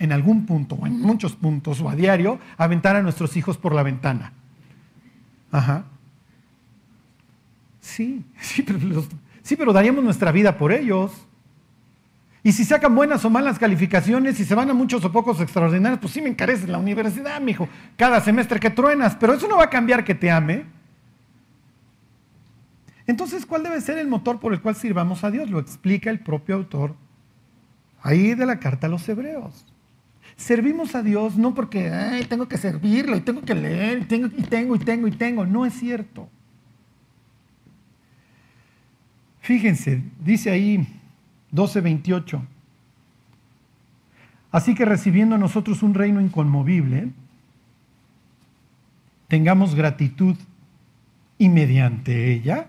en 0.00 0.10
algún 0.10 0.46
punto 0.46 0.74
o 0.74 0.88
en 0.88 1.00
muchos 1.00 1.36
puntos 1.36 1.80
o 1.80 1.88
a 1.88 1.94
diario 1.94 2.40
aventar 2.56 2.96
a 2.96 3.02
nuestros 3.02 3.36
hijos 3.36 3.56
por 3.56 3.72
la 3.72 3.84
ventana. 3.84 4.32
Ajá. 5.52 5.84
Sí, 7.80 8.24
sí 8.40 8.62
pero, 8.62 8.80
sí, 9.42 9.54
pero 9.54 9.72
daríamos 9.72 10.02
nuestra 10.02 10.32
vida 10.32 10.58
por 10.58 10.72
ellos. 10.72 11.12
Y 12.42 12.52
si 12.52 12.64
sacan 12.64 12.94
buenas 12.94 13.24
o 13.24 13.30
malas 13.30 13.58
calificaciones 13.58 14.40
y 14.40 14.44
se 14.44 14.54
van 14.54 14.70
a 14.70 14.74
muchos 14.74 15.04
o 15.04 15.12
pocos 15.12 15.40
extraordinarios, 15.40 16.00
pues 16.00 16.14
sí 16.14 16.22
me 16.22 16.30
encarecen 16.30 16.72
la 16.72 16.78
universidad, 16.78 17.38
mijo, 17.40 17.68
cada 17.96 18.20
semestre 18.20 18.58
que 18.58 18.70
truenas, 18.70 19.14
pero 19.16 19.34
eso 19.34 19.46
no 19.46 19.58
va 19.58 19.64
a 19.64 19.70
cambiar 19.70 20.04
que 20.04 20.14
te 20.14 20.30
ame. 20.30 20.64
Entonces, 23.06 23.44
¿cuál 23.44 23.62
debe 23.62 23.80
ser 23.80 23.98
el 23.98 24.08
motor 24.08 24.40
por 24.40 24.54
el 24.54 24.62
cual 24.62 24.74
sirvamos 24.74 25.22
a 25.22 25.30
Dios? 25.30 25.50
Lo 25.50 25.58
explica 25.58 26.08
el 26.08 26.20
propio 26.20 26.54
autor 26.54 26.94
ahí 28.02 28.34
de 28.34 28.46
la 28.46 28.58
carta 28.58 28.86
a 28.86 28.90
los 28.90 29.06
hebreos. 29.08 29.66
Servimos 30.36 30.94
a 30.94 31.02
Dios 31.02 31.36
no 31.36 31.54
porque 31.54 32.24
tengo 32.28 32.48
que 32.48 32.56
servirlo 32.56 33.16
y 33.16 33.20
tengo 33.20 33.42
que 33.42 33.54
leer 33.54 33.98
y 33.98 34.04
tengo 34.04 34.28
y 34.28 34.42
tengo 34.42 34.76
y 34.76 34.78
tengo 34.78 35.08
y 35.08 35.10
tengo. 35.10 35.44
No 35.44 35.66
es 35.66 35.74
cierto. 35.74 36.28
Fíjense, 39.40 40.02
dice 40.24 40.50
ahí 40.50 40.99
12:28. 41.52 42.42
Así 44.52 44.74
que 44.74 44.84
recibiendo 44.84 45.38
nosotros 45.38 45.82
un 45.82 45.94
reino 45.94 46.20
inconmovible, 46.20 47.10
tengamos 49.28 49.74
gratitud 49.74 50.36
y 51.38 51.48
mediante 51.48 52.32
ella 52.32 52.66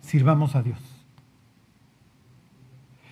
sirvamos 0.00 0.56
a 0.56 0.62
Dios. 0.62 0.78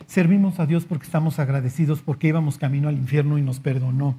Servimos 0.07 0.61
a 0.61 0.67
Dios 0.67 0.87
porque 0.87 1.05
estamos 1.05 1.39
agradecidos 1.39 2.01
porque 2.01 2.29
íbamos 2.29 2.59
camino 2.59 2.89
al 2.89 2.97
infierno 2.97 3.39
y 3.39 3.43
nos 3.43 3.61
perdonó. 3.61 4.17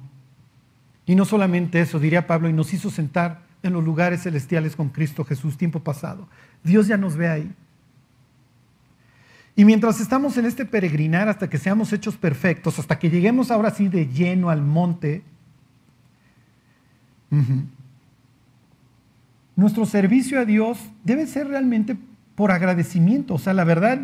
Y 1.06 1.14
no 1.14 1.24
solamente 1.24 1.80
eso, 1.80 1.98
diría 1.98 2.26
Pablo, 2.26 2.48
y 2.48 2.52
nos 2.52 2.72
hizo 2.74 2.90
sentar 2.90 3.40
en 3.62 3.72
los 3.72 3.82
lugares 3.82 4.22
celestiales 4.22 4.76
con 4.76 4.90
Cristo 4.90 5.24
Jesús 5.24 5.56
tiempo 5.56 5.80
pasado. 5.80 6.28
Dios 6.62 6.86
ya 6.86 6.96
nos 6.96 7.16
ve 7.16 7.28
ahí. 7.28 7.50
Y 9.58 9.64
mientras 9.64 10.00
estamos 10.00 10.38
en 10.38 10.46
este 10.46 10.64
peregrinar 10.64 11.28
hasta 11.28 11.50
que 11.50 11.58
seamos 11.58 11.92
hechos 11.92 12.16
perfectos, 12.16 12.78
hasta 12.78 12.96
que 12.96 13.10
lleguemos 13.10 13.50
ahora 13.50 13.72
sí 13.72 13.88
de 13.88 14.06
lleno 14.06 14.50
al 14.50 14.62
monte, 14.62 15.24
nuestro 19.56 19.84
servicio 19.84 20.38
a 20.38 20.44
Dios 20.44 20.78
debe 21.02 21.26
ser 21.26 21.48
realmente 21.48 21.96
por 22.36 22.52
agradecimiento. 22.52 23.34
O 23.34 23.38
sea, 23.40 23.52
la 23.52 23.64
verdad, 23.64 24.00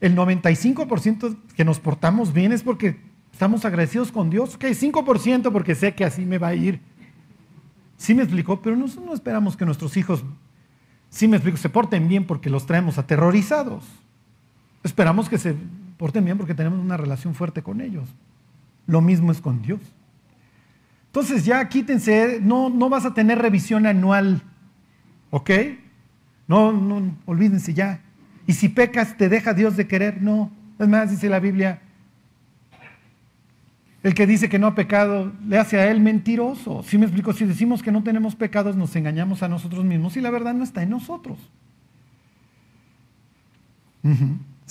el 0.00 0.14
95% 0.14 1.36
que 1.56 1.64
nos 1.64 1.80
portamos 1.80 2.32
bien 2.32 2.52
es 2.52 2.62
porque 2.62 3.00
estamos 3.32 3.64
agradecidos 3.64 4.12
con 4.12 4.30
Dios. 4.30 4.54
Ok, 4.54 4.66
5% 4.66 5.50
porque 5.50 5.74
sé 5.74 5.96
que 5.96 6.04
así 6.04 6.24
me 6.24 6.38
va 6.38 6.46
a 6.46 6.54
ir. 6.54 6.78
Sí 7.96 8.14
me 8.14 8.22
explicó, 8.22 8.62
pero 8.62 8.76
nosotros 8.76 9.06
no 9.06 9.14
esperamos 9.14 9.56
que 9.56 9.66
nuestros 9.66 9.96
hijos, 9.96 10.24
sí 11.10 11.26
me 11.26 11.38
explico, 11.38 11.58
se 11.58 11.70
porten 11.70 12.06
bien 12.06 12.24
porque 12.24 12.50
los 12.50 12.66
traemos 12.66 12.98
aterrorizados. 12.98 13.82
Esperamos 14.84 15.28
que 15.28 15.38
se 15.38 15.54
porten 15.96 16.24
bien 16.24 16.36
porque 16.36 16.54
tenemos 16.54 16.80
una 16.80 16.96
relación 16.96 17.34
fuerte 17.34 17.62
con 17.62 17.80
ellos. 17.80 18.08
Lo 18.86 19.00
mismo 19.00 19.30
es 19.30 19.40
con 19.40 19.62
Dios. 19.62 19.80
Entonces 21.06 21.44
ya 21.44 21.68
quítense, 21.68 22.40
no, 22.42 22.70
no 22.70 22.88
vas 22.88 23.04
a 23.04 23.14
tener 23.14 23.38
revisión 23.38 23.86
anual, 23.86 24.42
¿ok? 25.30 25.50
No, 26.48 26.72
no, 26.72 27.14
olvídense 27.26 27.74
ya. 27.74 28.00
Y 28.46 28.54
si 28.54 28.68
pecas, 28.68 29.16
¿te 29.16 29.28
deja 29.28 29.54
Dios 29.54 29.76
de 29.76 29.86
querer? 29.86 30.22
No. 30.22 30.50
Es 30.78 30.88
más, 30.88 31.10
dice 31.10 31.28
la 31.28 31.38
Biblia, 31.38 31.80
el 34.02 34.14
que 34.14 34.26
dice 34.26 34.48
que 34.48 34.58
no 34.58 34.66
ha 34.66 34.74
pecado 34.74 35.32
le 35.46 35.58
hace 35.58 35.78
a 35.78 35.90
él 35.90 36.00
mentiroso. 36.00 36.82
Si 36.82 36.98
me 36.98 37.04
explico, 37.04 37.32
si 37.32 37.44
decimos 37.44 37.82
que 37.82 37.92
no 37.92 38.02
tenemos 38.02 38.34
pecados, 38.34 38.74
nos 38.74 38.96
engañamos 38.96 39.42
a 39.42 39.48
nosotros 39.48 39.84
mismos 39.84 40.16
y 40.16 40.20
la 40.20 40.30
verdad 40.30 40.54
no 40.54 40.64
está 40.64 40.82
en 40.82 40.90
nosotros. 40.90 41.38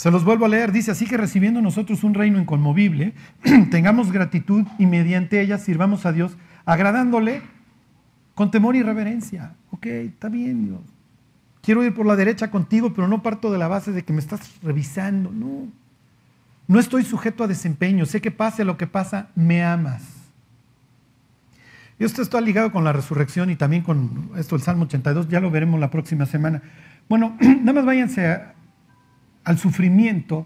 Se 0.01 0.09
los 0.09 0.25
vuelvo 0.25 0.45
a 0.45 0.47
leer, 0.47 0.71
dice, 0.71 0.89
así 0.89 1.05
que 1.05 1.15
recibiendo 1.15 1.61
nosotros 1.61 2.03
un 2.03 2.15
reino 2.15 2.39
inconmovible, 2.39 3.13
tengamos 3.69 4.11
gratitud 4.11 4.65
y 4.79 4.87
mediante 4.87 5.39
ella 5.39 5.59
sirvamos 5.59 6.07
a 6.07 6.11
Dios, 6.11 6.35
agradándole 6.65 7.43
con 8.33 8.49
temor 8.49 8.75
y 8.75 8.81
reverencia. 8.81 9.53
Ok, 9.69 9.85
está 9.85 10.27
bien 10.27 10.65
Dios. 10.65 10.81
Quiero 11.61 11.85
ir 11.85 11.93
por 11.93 12.07
la 12.07 12.15
derecha 12.15 12.49
contigo, 12.49 12.95
pero 12.95 13.07
no 13.07 13.21
parto 13.21 13.51
de 13.51 13.59
la 13.59 13.67
base 13.67 13.91
de 13.91 14.03
que 14.03 14.11
me 14.11 14.21
estás 14.21 14.41
revisando. 14.63 15.31
No. 15.31 15.67
No 16.67 16.79
estoy 16.79 17.03
sujeto 17.03 17.43
a 17.43 17.47
desempeño. 17.47 18.07
Sé 18.07 18.21
que 18.21 18.31
pase 18.31 18.65
lo 18.65 18.77
que 18.77 18.87
pasa, 18.87 19.29
me 19.35 19.63
amas. 19.63 20.01
Y 21.99 22.05
esto 22.05 22.23
está 22.23 22.41
ligado 22.41 22.71
con 22.71 22.83
la 22.83 22.91
resurrección 22.91 23.51
y 23.51 23.55
también 23.55 23.83
con 23.83 24.31
esto 24.35 24.55
del 24.55 24.65
Salmo 24.65 24.85
82. 24.85 25.29
Ya 25.29 25.41
lo 25.41 25.51
veremos 25.51 25.79
la 25.79 25.91
próxima 25.91 26.25
semana. 26.25 26.63
Bueno, 27.07 27.37
nada 27.39 27.73
más 27.73 27.85
váyanse 27.85 28.25
a, 28.25 28.55
al 29.43 29.57
sufrimiento 29.57 30.45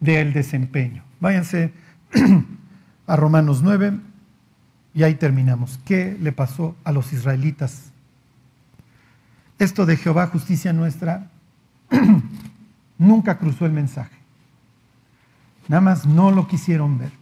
del 0.00 0.32
desempeño. 0.32 1.04
Váyanse 1.20 1.72
a 3.06 3.16
Romanos 3.16 3.62
9 3.62 4.00
y 4.94 5.02
ahí 5.02 5.14
terminamos. 5.14 5.78
¿Qué 5.84 6.16
le 6.20 6.32
pasó 6.32 6.76
a 6.84 6.92
los 6.92 7.12
israelitas? 7.12 7.92
Esto 9.58 9.86
de 9.86 9.96
Jehová, 9.96 10.26
justicia 10.28 10.72
nuestra, 10.72 11.30
nunca 12.98 13.38
cruzó 13.38 13.66
el 13.66 13.72
mensaje. 13.72 14.16
Nada 15.68 15.80
más 15.80 16.06
no 16.06 16.30
lo 16.30 16.46
quisieron 16.46 16.98
ver. 16.98 17.12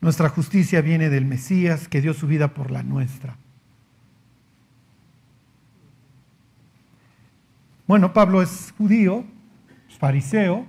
Nuestra 0.00 0.28
justicia 0.28 0.80
viene 0.80 1.10
del 1.10 1.24
Mesías 1.24 1.88
que 1.88 2.00
dio 2.00 2.14
su 2.14 2.26
vida 2.26 2.54
por 2.54 2.70
la 2.70 2.82
nuestra. 2.82 3.36
Bueno, 7.86 8.12
Pablo 8.12 8.42
es 8.42 8.74
judío, 8.76 9.24
fariseo, 9.98 10.66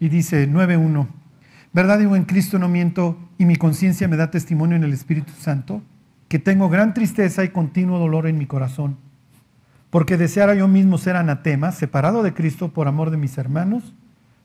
y 0.00 0.08
dice 0.08 0.48
9.1, 0.48 1.06
¿verdad 1.72 1.98
digo 1.98 2.16
en 2.16 2.24
Cristo 2.24 2.58
no 2.58 2.68
miento 2.68 3.18
y 3.38 3.44
mi 3.44 3.56
conciencia 3.56 4.08
me 4.08 4.16
da 4.16 4.30
testimonio 4.30 4.76
en 4.76 4.84
el 4.84 4.92
Espíritu 4.92 5.32
Santo? 5.38 5.82
que 6.32 6.38
tengo 6.38 6.70
gran 6.70 6.94
tristeza 6.94 7.44
y 7.44 7.50
continuo 7.50 7.98
dolor 7.98 8.26
en 8.26 8.38
mi 8.38 8.46
corazón, 8.46 8.96
porque 9.90 10.16
deseara 10.16 10.54
yo 10.54 10.66
mismo 10.66 10.96
ser 10.96 11.14
anatema, 11.14 11.72
separado 11.72 12.22
de 12.22 12.32
Cristo 12.32 12.72
por 12.72 12.88
amor 12.88 13.10
de 13.10 13.18
mis 13.18 13.36
hermanos, 13.36 13.92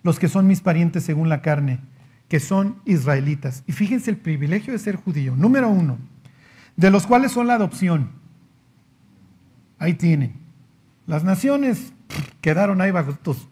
los 0.04 0.20
que 0.20 0.28
son 0.28 0.48
mis 0.48 0.60
parientes 0.60 1.06
según 1.06 1.30
la 1.30 1.42
carne, 1.42 1.80
que 2.28 2.42
son 2.42 2.76
israelitas. 2.84 3.64
Y 3.68 3.72
fíjense 3.72 4.12
el 4.12 4.18
privilegio 4.18 4.74
de 4.74 4.80
ser 4.80 4.98
judío. 4.98 5.38
Número 5.38 5.70
uno, 5.70 5.98
de 6.76 6.92
los 6.92 7.08
cuales 7.08 7.32
son 7.32 7.48
la 7.48 7.54
adopción. 7.54 8.10
Ahí 9.80 9.94
tienen. 9.94 10.34
Las 11.08 11.24
naciones 11.24 11.94
quedaron 12.42 12.82
ahí 12.82 12.92
bajo 12.92 13.12
estos 13.12 13.48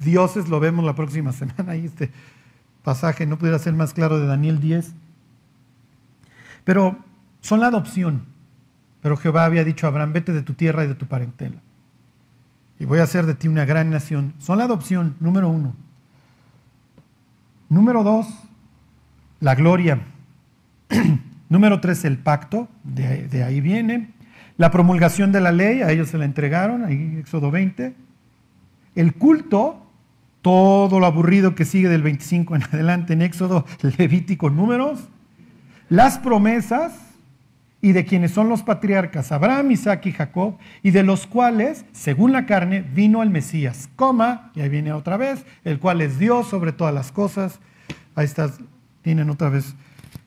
dioses, 0.00 0.48
lo 0.48 0.58
vemos 0.60 0.84
la 0.84 0.94
próxima 0.94 1.32
semana, 1.34 1.72
ahí 1.72 1.86
este 1.86 2.10
pasaje 2.82 3.26
no 3.26 3.38
pudiera 3.38 3.58
ser 3.58 3.74
más 3.74 3.92
claro 3.92 4.18
de 4.18 4.26
Daniel 4.26 4.60
10. 4.60 4.94
Pero 6.64 6.98
son 7.40 7.60
la 7.60 7.66
adopción. 7.66 8.24
Pero 9.02 9.16
Jehová 9.16 9.44
había 9.44 9.64
dicho 9.64 9.86
a 9.86 9.90
Abraham, 9.90 10.12
vete 10.12 10.32
de 10.32 10.42
tu 10.42 10.54
tierra 10.54 10.84
y 10.84 10.88
de 10.88 10.94
tu 10.94 11.06
parentela. 11.06 11.56
Y 12.78 12.86
voy 12.86 12.98
a 12.98 13.04
hacer 13.04 13.26
de 13.26 13.34
ti 13.34 13.48
una 13.48 13.64
gran 13.64 13.90
nación. 13.90 14.34
Son 14.38 14.58
la 14.58 14.64
adopción, 14.64 15.16
número 15.20 15.48
uno. 15.48 15.74
Número 17.68 18.02
dos, 18.02 18.26
la 19.40 19.54
gloria. 19.54 20.00
número 21.48 21.80
tres, 21.80 22.04
el 22.04 22.18
pacto, 22.18 22.68
de, 22.84 23.28
de 23.28 23.42
ahí 23.42 23.60
viene. 23.60 24.10
La 24.60 24.70
promulgación 24.70 25.32
de 25.32 25.40
la 25.40 25.52
ley, 25.52 25.80
a 25.80 25.90
ellos 25.90 26.10
se 26.10 26.18
la 26.18 26.26
entregaron, 26.26 26.84
ahí 26.84 27.16
Éxodo 27.18 27.50
20. 27.50 27.94
El 28.94 29.14
culto, 29.14 29.86
todo 30.42 31.00
lo 31.00 31.06
aburrido 31.06 31.54
que 31.54 31.64
sigue 31.64 31.88
del 31.88 32.02
25 32.02 32.56
en 32.56 32.62
adelante 32.64 33.14
en 33.14 33.22
Éxodo, 33.22 33.64
Levítico, 33.96 34.50
números. 34.50 35.00
Las 35.88 36.18
promesas 36.18 36.92
y 37.80 37.92
de 37.92 38.04
quienes 38.04 38.32
son 38.32 38.50
los 38.50 38.62
patriarcas 38.62 39.32
Abraham, 39.32 39.70
Isaac 39.70 40.04
y 40.04 40.12
Jacob, 40.12 40.58
y 40.82 40.90
de 40.90 41.04
los 41.04 41.26
cuales, 41.26 41.86
según 41.92 42.32
la 42.32 42.44
carne, 42.44 42.82
vino 42.82 43.22
el 43.22 43.30
Mesías, 43.30 43.88
coma, 43.96 44.52
y 44.54 44.60
ahí 44.60 44.68
viene 44.68 44.92
otra 44.92 45.16
vez, 45.16 45.42
el 45.64 45.78
cual 45.78 46.02
es 46.02 46.18
Dios 46.18 46.48
sobre 46.48 46.72
todas 46.72 46.92
las 46.92 47.12
cosas. 47.12 47.60
Ahí 48.14 48.26
está, 48.26 48.50
tienen 49.00 49.30
otra 49.30 49.48
vez 49.48 49.74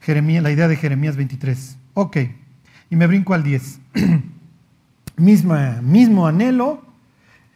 Jeremías, 0.01 0.41
la 0.41 0.49
idea 0.49 0.67
de 0.67 0.75
Jeremías 0.75 1.17
23. 1.17 1.77
Ok. 1.93 2.17
Y 2.93 2.95
me 2.95 3.07
brinco 3.07 3.33
al 3.33 3.41
10. 3.41 3.79
Misma, 5.17 5.79
mismo 5.81 6.27
anhelo. 6.27 6.85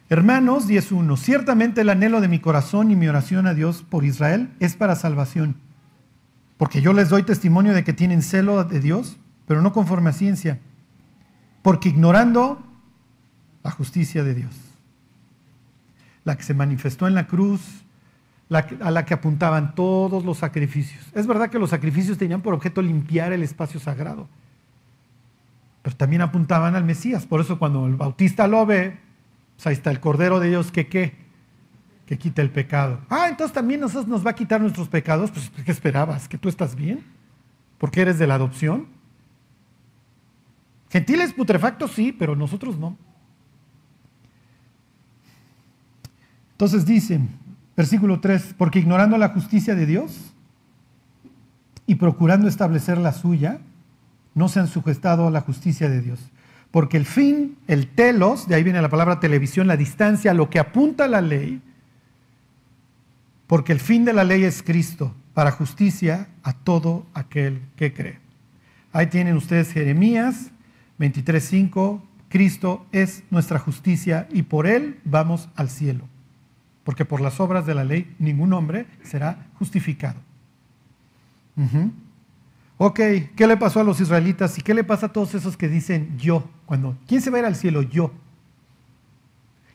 Hermanos, 0.08 0.68
10.1. 0.68 1.16
Ciertamente 1.16 1.82
el 1.82 1.90
anhelo 1.90 2.20
de 2.20 2.26
mi 2.26 2.40
corazón 2.40 2.90
y 2.90 2.96
mi 2.96 3.06
oración 3.06 3.46
a 3.46 3.54
Dios 3.54 3.84
por 3.88 4.04
Israel 4.04 4.50
es 4.58 4.74
para 4.74 4.96
salvación. 4.96 5.54
Porque 6.56 6.80
yo 6.80 6.92
les 6.92 7.08
doy 7.08 7.22
testimonio 7.22 7.72
de 7.72 7.84
que 7.84 7.92
tienen 7.92 8.22
celo 8.22 8.64
de 8.64 8.80
Dios, 8.80 9.16
pero 9.46 9.62
no 9.62 9.72
conforme 9.72 10.10
a 10.10 10.12
ciencia. 10.12 10.58
Porque 11.62 11.90
ignorando 11.90 12.60
la 13.62 13.70
justicia 13.70 14.24
de 14.24 14.34
Dios, 14.34 14.56
la 16.24 16.36
que 16.36 16.42
se 16.42 16.54
manifestó 16.54 17.06
en 17.06 17.14
la 17.14 17.28
cruz, 17.28 17.60
a 18.50 18.90
la 18.90 19.04
que 19.04 19.14
apuntaban 19.14 19.76
todos 19.76 20.24
los 20.24 20.38
sacrificios. 20.38 21.04
Es 21.14 21.28
verdad 21.28 21.48
que 21.48 21.60
los 21.60 21.70
sacrificios 21.70 22.18
tenían 22.18 22.42
por 22.42 22.54
objeto 22.54 22.82
limpiar 22.82 23.32
el 23.32 23.44
espacio 23.44 23.78
sagrado, 23.78 24.26
también 25.96 26.22
apuntaban 26.22 26.74
al 26.74 26.84
Mesías. 26.84 27.26
Por 27.26 27.40
eso 27.40 27.58
cuando 27.58 27.86
el 27.86 27.96
bautista 27.96 28.46
lo 28.46 28.66
ve, 28.66 28.98
pues 29.56 29.66
ahí 29.66 29.74
está 29.74 29.90
el 29.90 30.00
Cordero 30.00 30.40
de 30.40 30.48
Dios 30.48 30.70
que 30.70 30.88
qué, 30.88 31.16
que 32.06 32.18
quita 32.18 32.42
el 32.42 32.50
pecado. 32.50 33.00
Ah, 33.08 33.26
entonces 33.28 33.54
también 33.54 33.80
nosotros 33.80 34.08
nos 34.08 34.26
va 34.26 34.30
a 34.30 34.34
quitar 34.34 34.60
nuestros 34.60 34.88
pecados. 34.88 35.30
Pues, 35.30 35.50
¿qué 35.64 35.70
esperabas? 35.70 36.28
¿Que 36.28 36.38
tú 36.38 36.48
estás 36.48 36.74
bien? 36.74 37.04
¿Porque 37.78 38.00
eres 38.00 38.18
de 38.18 38.26
la 38.26 38.34
adopción? 38.34 38.86
Gentiles 40.90 41.32
putrefactos 41.32 41.92
sí, 41.92 42.12
pero 42.12 42.34
nosotros 42.34 42.78
no. 42.78 42.96
Entonces 46.52 46.84
dicen, 46.86 47.28
versículo 47.76 48.20
3, 48.20 48.54
porque 48.58 48.80
ignorando 48.80 49.16
la 49.16 49.28
justicia 49.28 49.74
de 49.74 49.86
Dios 49.86 50.32
y 51.86 51.94
procurando 51.94 52.48
establecer 52.48 52.98
la 52.98 53.12
suya, 53.12 53.60
no 54.38 54.48
se 54.48 54.60
han 54.60 54.68
sujetado 54.68 55.26
a 55.26 55.30
la 55.30 55.42
justicia 55.42 55.88
de 55.88 56.00
Dios. 56.00 56.20
Porque 56.70 56.96
el 56.96 57.06
fin, 57.06 57.56
el 57.66 57.88
telos, 57.88 58.48
de 58.48 58.54
ahí 58.54 58.62
viene 58.62 58.80
la 58.80 58.88
palabra 58.88 59.20
televisión, 59.20 59.66
la 59.66 59.76
distancia, 59.76 60.34
lo 60.34 60.50
que 60.50 60.58
apunta 60.58 61.04
a 61.04 61.08
la 61.08 61.20
ley, 61.20 61.60
porque 63.46 63.72
el 63.72 63.80
fin 63.80 64.04
de 64.04 64.12
la 64.12 64.24
ley 64.24 64.44
es 64.44 64.62
Cristo, 64.62 65.14
para 65.34 65.50
justicia 65.50 66.28
a 66.42 66.52
todo 66.52 67.06
aquel 67.14 67.62
que 67.76 67.92
cree. 67.92 68.18
Ahí 68.92 69.06
tienen 69.06 69.36
ustedes 69.36 69.72
Jeremías 69.72 70.50
23.5, 70.98 72.00
Cristo 72.28 72.86
es 72.92 73.24
nuestra 73.30 73.58
justicia 73.58 74.28
y 74.30 74.42
por 74.42 74.66
él 74.66 75.00
vamos 75.04 75.48
al 75.56 75.70
cielo 75.70 76.04
porque 76.88 77.04
por 77.04 77.20
las 77.20 77.38
obras 77.38 77.66
de 77.66 77.74
la 77.74 77.84
ley 77.84 78.16
ningún 78.18 78.54
hombre 78.54 78.86
será 79.02 79.48
justificado. 79.58 80.18
Ok, 82.80 83.00
¿qué 83.34 83.46
le 83.48 83.56
pasó 83.56 83.80
a 83.80 83.84
los 83.84 84.00
israelitas 84.00 84.56
y 84.56 84.62
qué 84.62 84.72
le 84.72 84.84
pasa 84.84 85.06
a 85.06 85.12
todos 85.12 85.34
esos 85.34 85.56
que 85.56 85.68
dicen 85.68 86.16
yo? 86.16 86.48
Cuando, 86.64 86.96
¿quién 87.08 87.20
se 87.20 87.28
va 87.28 87.38
a 87.38 87.40
ir 87.40 87.46
al 87.46 87.56
cielo? 87.56 87.82
Yo. 87.82 88.12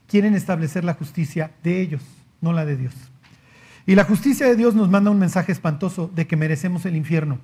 Quieren 0.07 0.35
establecer 0.35 0.85
la 0.85 0.93
justicia 0.93 1.51
de 1.63 1.81
ellos, 1.81 2.01
no 2.39 2.53
la 2.53 2.65
de 2.65 2.77
Dios. 2.77 2.93
Y 3.85 3.95
la 3.95 4.05
justicia 4.05 4.47
de 4.47 4.55
Dios 4.55 4.73
nos 4.73 4.89
manda 4.89 5.11
un 5.11 5.19
mensaje 5.19 5.51
espantoso 5.51 6.09
de 6.15 6.27
que 6.27 6.37
merecemos 6.37 6.85
el 6.85 6.95
infierno 6.95 7.39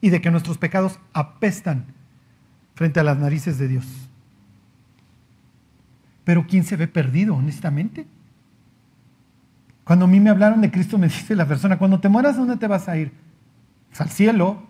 y 0.00 0.10
de 0.10 0.20
que 0.20 0.30
nuestros 0.30 0.58
pecados 0.58 1.00
apestan 1.12 1.86
frente 2.74 3.00
a 3.00 3.04
las 3.04 3.18
narices 3.18 3.58
de 3.58 3.66
Dios. 3.66 3.86
Pero 6.22 6.46
¿quién 6.46 6.62
se 6.62 6.76
ve 6.76 6.86
perdido, 6.86 7.34
honestamente? 7.34 8.06
Cuando 9.82 10.04
a 10.04 10.08
mí 10.08 10.20
me 10.20 10.30
hablaron 10.30 10.60
de 10.60 10.70
Cristo, 10.70 10.98
me 10.98 11.08
dice 11.08 11.34
la 11.34 11.48
persona, 11.48 11.78
cuando 11.78 11.98
te 11.98 12.08
mueras, 12.08 12.36
¿dónde 12.36 12.56
te 12.56 12.68
vas 12.68 12.88
a 12.88 12.96
ir? 12.96 13.10
Pues 13.88 14.00
al 14.00 14.10
cielo. 14.10 14.69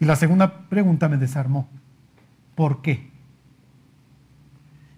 Y 0.00 0.04
la 0.04 0.16
segunda 0.16 0.68
pregunta 0.68 1.08
me 1.08 1.16
desarmó. 1.16 1.68
¿Por 2.54 2.82
qué? 2.82 3.10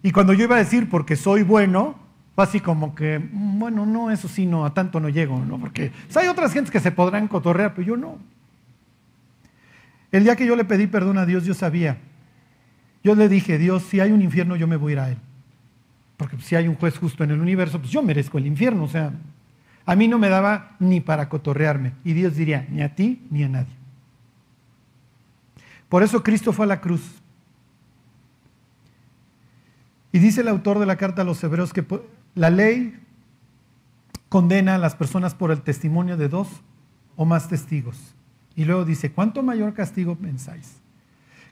Y 0.03 0.11
cuando 0.11 0.33
yo 0.33 0.43
iba 0.43 0.55
a 0.55 0.59
decir 0.59 0.89
porque 0.89 1.15
soy 1.15 1.43
bueno, 1.43 1.95
fue 2.35 2.43
así 2.43 2.59
como 2.59 2.95
que, 2.95 3.19
mm, 3.19 3.59
bueno, 3.59 3.85
no, 3.85 4.09
eso 4.11 4.27
sí, 4.27 4.45
no, 4.45 4.65
a 4.65 4.73
tanto 4.73 4.99
no 4.99 5.09
llego, 5.09 5.43
¿no? 5.45 5.59
Porque 5.59 5.91
pues, 6.05 6.17
hay 6.17 6.27
otras 6.27 6.53
gentes 6.53 6.71
que 6.71 6.79
se 6.79 6.91
podrán 6.91 7.27
cotorrear, 7.27 7.73
pero 7.75 7.87
yo 7.87 7.97
no. 7.97 8.17
El 10.11 10.23
día 10.23 10.35
que 10.35 10.45
yo 10.45 10.55
le 10.55 10.65
pedí 10.65 10.87
perdón 10.87 11.17
a 11.17 11.25
Dios, 11.25 11.45
yo 11.45 11.53
sabía. 11.53 11.97
Yo 13.03 13.15
le 13.15 13.29
dije, 13.29 13.57
Dios, 13.57 13.83
si 13.83 13.99
hay 13.99 14.11
un 14.11 14.21
infierno, 14.21 14.55
yo 14.55 14.67
me 14.67 14.75
voy 14.75 14.91
a 14.91 14.93
ir 14.93 14.99
a 14.99 15.09
él. 15.11 15.17
Porque 16.17 16.37
si 16.39 16.55
hay 16.55 16.67
un 16.67 16.75
juez 16.75 16.97
justo 16.97 17.23
en 17.23 17.31
el 17.31 17.39
universo, 17.39 17.79
pues 17.79 17.91
yo 17.91 18.03
merezco 18.03 18.37
el 18.37 18.45
infierno. 18.45 18.83
O 18.83 18.87
sea, 18.87 19.11
a 19.85 19.95
mí 19.95 20.07
no 20.07 20.19
me 20.19 20.29
daba 20.29 20.75
ni 20.79 20.99
para 20.99 21.29
cotorrearme. 21.29 21.93
Y 22.03 22.13
Dios 22.13 22.35
diría, 22.35 22.67
ni 22.69 22.81
a 22.81 22.93
ti 22.93 23.25
ni 23.31 23.43
a 23.43 23.49
nadie. 23.49 23.80
Por 25.91 26.01
eso 26.01 26.23
Cristo 26.23 26.53
fue 26.53 26.65
a 26.65 26.69
la 26.69 26.81
cruz. 26.81 27.03
Y 30.11 30.17
dice 30.17 30.41
el 30.41 30.47
autor 30.47 30.79
de 30.79 30.87
la 30.87 30.95
carta 30.95 31.21
a 31.21 31.25
los 31.25 31.43
hebreos 31.43 31.71
que 31.71 31.85
la 32.33 32.49
ley 32.49 32.99
condena 34.29 34.73
a 34.73 34.79
las 34.79 34.95
personas 34.95 35.35
por 35.35 35.51
el 35.51 35.61
testimonio 35.61 36.17
de 36.17 36.29
dos 36.29 36.47
o 37.15 37.25
más 37.25 37.47
testigos. 37.47 38.15
Y 38.55 38.65
luego 38.65 38.85
dice, 38.85 39.11
¿cuánto 39.11 39.43
mayor 39.43 39.73
castigo 39.73 40.15
pensáis? 40.15 40.77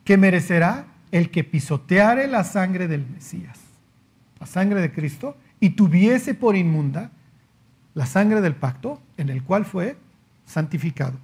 Que 0.03 0.17
merecerá 0.17 0.87
el 1.11 1.29
que 1.29 1.43
pisoteare 1.43 2.27
la 2.27 2.43
sangre 2.43 2.87
del 2.87 3.05
Mesías 3.05 3.69
la 4.39 4.45
sangre 4.45 4.81
de 4.81 4.91
Cristo, 4.91 5.37
y 5.59 5.71
tuviese 5.71 6.33
por 6.33 6.55
inmunda 6.55 7.11
la 7.93 8.05
sangre 8.05 8.41
del 8.41 8.55
pacto 8.55 9.01
en 9.17 9.29
el 9.29 9.43
cual 9.43 9.65
fue 9.65 9.97
santificado. 10.45 11.17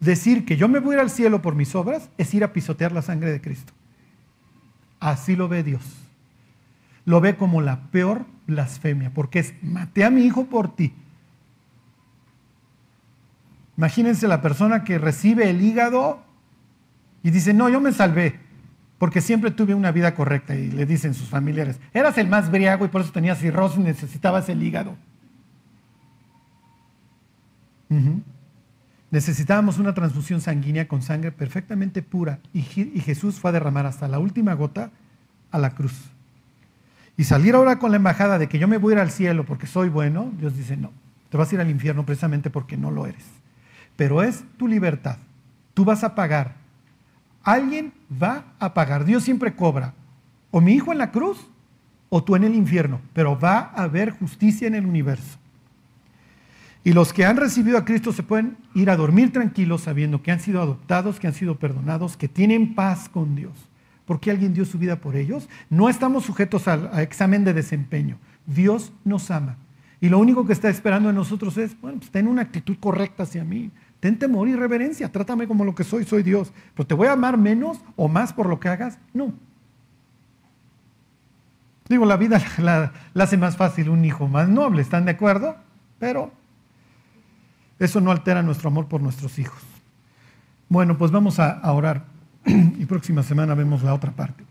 Decir 0.00 0.44
que 0.44 0.56
yo 0.56 0.68
me 0.68 0.78
voy 0.78 0.94
a 0.94 0.98
ir 0.98 1.00
al 1.02 1.10
cielo 1.10 1.42
por 1.42 1.54
mis 1.54 1.74
obras 1.74 2.10
es 2.18 2.32
ir 2.34 2.42
a 2.42 2.52
pisotear 2.52 2.92
la 2.92 3.02
sangre 3.02 3.30
de 3.30 3.40
Cristo. 3.40 3.72
Así 4.98 5.36
lo 5.36 5.48
ve 5.48 5.62
Dios. 5.62 5.82
Lo 7.04 7.20
ve 7.20 7.36
como 7.36 7.60
la 7.60 7.82
peor 7.90 8.24
blasfemia, 8.46 9.12
porque 9.12 9.38
es, 9.38 9.54
maté 9.62 10.04
a 10.04 10.10
mi 10.10 10.24
hijo 10.24 10.46
por 10.46 10.74
ti. 10.74 10.94
Imagínense 13.76 14.28
la 14.28 14.42
persona 14.42 14.84
que 14.84 14.98
recibe 14.98 15.48
el 15.48 15.62
hígado 15.62 16.22
y 17.22 17.30
dice, 17.30 17.54
no, 17.54 17.68
yo 17.68 17.80
me 17.80 17.92
salvé 17.92 18.38
porque 19.00 19.22
siempre 19.22 19.50
tuve 19.50 19.74
una 19.74 19.92
vida 19.92 20.14
correcta 20.14 20.54
y 20.54 20.70
le 20.70 20.84
dicen 20.84 21.14
sus 21.14 21.30
familiares, 21.30 21.80
eras 21.94 22.18
el 22.18 22.28
más 22.28 22.50
briago 22.50 22.84
y 22.84 22.88
por 22.88 23.00
eso 23.00 23.10
tenías 23.10 23.38
cirrosis 23.38 23.78
y 23.78 23.82
necesitabas 23.82 24.50
el 24.50 24.62
hígado. 24.62 24.94
Necesitábamos 29.10 29.78
una 29.78 29.94
transfusión 29.94 30.40
sanguínea 30.40 30.86
con 30.86 31.02
sangre 31.02 31.32
perfectamente 31.32 32.02
pura 32.02 32.38
y, 32.52 32.62
Jesús 32.62 33.40
fue 33.40 33.50
a 33.50 33.52
derramar 33.52 33.86
hasta 33.86 34.08
la 34.08 34.18
última 34.18 34.54
gota 34.54 34.90
a 35.50 35.58
la 35.58 35.70
cruz. 35.70 36.10
Y 37.16 37.24
salir 37.24 37.54
ahora 37.54 37.78
con 37.78 37.90
la 37.90 37.96
embajada 37.96 38.38
de 38.38 38.48
que 38.48 38.58
yo 38.58 38.68
me 38.68 38.78
voy 38.78 38.92
a 38.92 38.96
ir 38.96 39.00
al 39.00 39.10
cielo 39.10 39.44
porque 39.44 39.66
soy 39.66 39.88
bueno, 39.88 40.32
Dios 40.38 40.56
dice, 40.56 40.76
no, 40.76 40.92
te 41.28 41.36
vas 41.36 41.50
a 41.50 41.54
ir 41.56 41.60
al 41.60 41.70
infierno 41.70 42.06
precisamente 42.06 42.50
porque 42.50 42.76
no 42.76 42.90
lo 42.90 43.06
eres. 43.06 43.24
Pero 43.96 44.22
es 44.22 44.44
tu 44.56 44.68
libertad. 44.68 45.16
Tú 45.74 45.84
vas 45.84 46.04
a 46.04 46.14
pagar 46.14 46.60
Alguien 47.42 47.92
va 48.10 48.44
a 48.58 48.74
pagar. 48.74 49.04
Dios 49.04 49.24
siempre 49.24 49.54
cobra. 49.54 49.94
O 50.50 50.60
mi 50.60 50.72
hijo 50.72 50.92
en 50.92 50.98
la 50.98 51.10
cruz 51.10 51.48
o 52.08 52.22
tú 52.22 52.36
en 52.36 52.44
el 52.44 52.54
infierno. 52.54 53.00
Pero 53.12 53.38
va 53.38 53.72
a 53.74 53.84
haber 53.84 54.10
justicia 54.10 54.68
en 54.68 54.74
el 54.74 54.86
universo. 54.86 55.38
Y 56.82 56.92
los 56.92 57.12
que 57.12 57.24
han 57.24 57.36
recibido 57.36 57.76
a 57.76 57.84
Cristo 57.84 58.12
se 58.12 58.22
pueden 58.22 58.56
ir 58.74 58.88
a 58.90 58.96
dormir 58.96 59.32
tranquilos 59.32 59.82
sabiendo 59.82 60.22
que 60.22 60.32
han 60.32 60.40
sido 60.40 60.62
adoptados, 60.62 61.20
que 61.20 61.26
han 61.26 61.34
sido 61.34 61.58
perdonados, 61.58 62.16
que 62.16 62.28
tienen 62.28 62.74
paz 62.74 63.08
con 63.08 63.34
Dios. 63.34 63.52
Porque 64.06 64.30
alguien 64.30 64.54
dio 64.54 64.64
su 64.64 64.78
vida 64.78 64.96
por 64.96 65.14
ellos. 65.14 65.48
No 65.68 65.88
estamos 65.88 66.24
sujetos 66.24 66.68
al 66.68 66.98
examen 67.00 67.44
de 67.44 67.52
desempeño. 67.52 68.18
Dios 68.46 68.92
nos 69.04 69.30
ama. 69.30 69.56
Y 70.00 70.08
lo 70.08 70.18
único 70.18 70.46
que 70.46 70.54
está 70.54 70.70
esperando 70.70 71.10
en 71.10 71.14
nosotros 71.14 71.58
es, 71.58 71.78
bueno, 71.80 71.98
pues 71.98 72.10
ten 72.10 72.26
una 72.26 72.42
actitud 72.42 72.76
correcta 72.80 73.24
hacia 73.24 73.44
mí. 73.44 73.70
Ten 74.00 74.18
temor 74.18 74.48
y 74.48 74.56
reverencia, 74.56 75.12
trátame 75.12 75.46
como 75.46 75.64
lo 75.64 75.74
que 75.74 75.84
soy, 75.84 76.04
soy 76.04 76.22
Dios. 76.22 76.52
Pero 76.74 76.86
te 76.86 76.94
voy 76.94 77.08
a 77.08 77.12
amar 77.12 77.36
menos 77.36 77.78
o 77.96 78.08
más 78.08 78.32
por 78.32 78.48
lo 78.48 78.58
que 78.58 78.70
hagas, 78.70 78.98
no. 79.12 79.34
Digo, 81.90 82.06
la 82.06 82.16
vida 82.16 82.40
la, 82.58 82.92
hace 83.14 83.36
más 83.36 83.56
fácil 83.56 83.90
un 83.90 84.04
hijo 84.04 84.26
más 84.26 84.48
noble, 84.48 84.80
¿están 84.80 85.04
de 85.04 85.10
acuerdo? 85.10 85.56
Pero 85.98 86.32
eso 87.80 88.00
no 88.00 88.12
altera 88.12 88.42
nuestro 88.42 88.68
amor 88.68 88.86
por 88.86 89.00
nuestros 89.00 89.40
hijos. 89.40 89.60
Bueno, 90.68 90.96
pues 90.96 91.10
vamos 91.10 91.40
a, 91.40 91.60
orar 91.72 92.04
y 92.46 92.86
próxima 92.86 93.24
semana 93.24 93.56
vemos 93.56 93.82
la 93.82 93.92
otra 93.92 94.12
parte. 94.12 94.44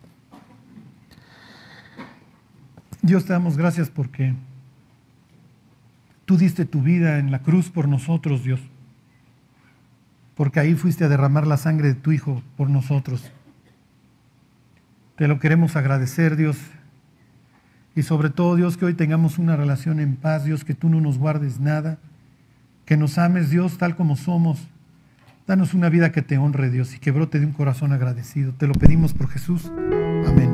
Dios 3.01 3.23
te 3.23 3.31
damos 3.31 3.55
gracias 3.55 3.89
porque 3.89 4.33
tú 6.25 6.35
diste 6.35 6.65
tu 6.65 6.81
vida 6.81 7.19
en 7.19 7.31
la 7.31 7.39
cruz 7.39 7.69
por 7.69 7.87
nosotros, 7.87 8.43
Dios 8.43 8.59
porque 10.39 10.61
ahí 10.61 10.73
fuiste 10.73 11.03
a 11.03 11.09
derramar 11.09 11.45
la 11.45 11.57
sangre 11.57 11.89
de 11.89 11.95
tu 11.95 12.13
Hijo 12.13 12.41
por 12.55 12.69
nosotros. 12.69 13.29
Te 15.17 15.27
lo 15.27 15.37
queremos 15.37 15.75
agradecer, 15.75 16.37
Dios. 16.37 16.55
Y 17.93 18.03
sobre 18.03 18.29
todo, 18.29 18.55
Dios, 18.55 18.77
que 18.77 18.85
hoy 18.85 18.93
tengamos 18.93 19.37
una 19.37 19.57
relación 19.57 19.99
en 19.99 20.15
paz, 20.15 20.45
Dios, 20.45 20.63
que 20.63 20.73
tú 20.73 20.87
no 20.87 21.01
nos 21.01 21.17
guardes 21.17 21.59
nada, 21.59 21.97
que 22.89 22.97
nos 22.97 23.19
ames, 23.19 23.51
Dios, 23.51 23.77
tal 23.77 23.95
como 23.95 24.15
somos. 24.15 24.67
Danos 25.45 25.75
una 25.75 25.89
vida 25.89 26.11
que 26.11 26.23
te 26.23 26.39
honre, 26.39 26.71
Dios, 26.71 26.95
y 26.95 26.97
que 26.97 27.11
brote 27.11 27.39
de 27.39 27.45
un 27.45 27.51
corazón 27.51 27.93
agradecido. 27.93 28.51
Te 28.53 28.65
lo 28.65 28.73
pedimos 28.73 29.13
por 29.13 29.29
Jesús. 29.29 29.71
Amén. 30.25 30.48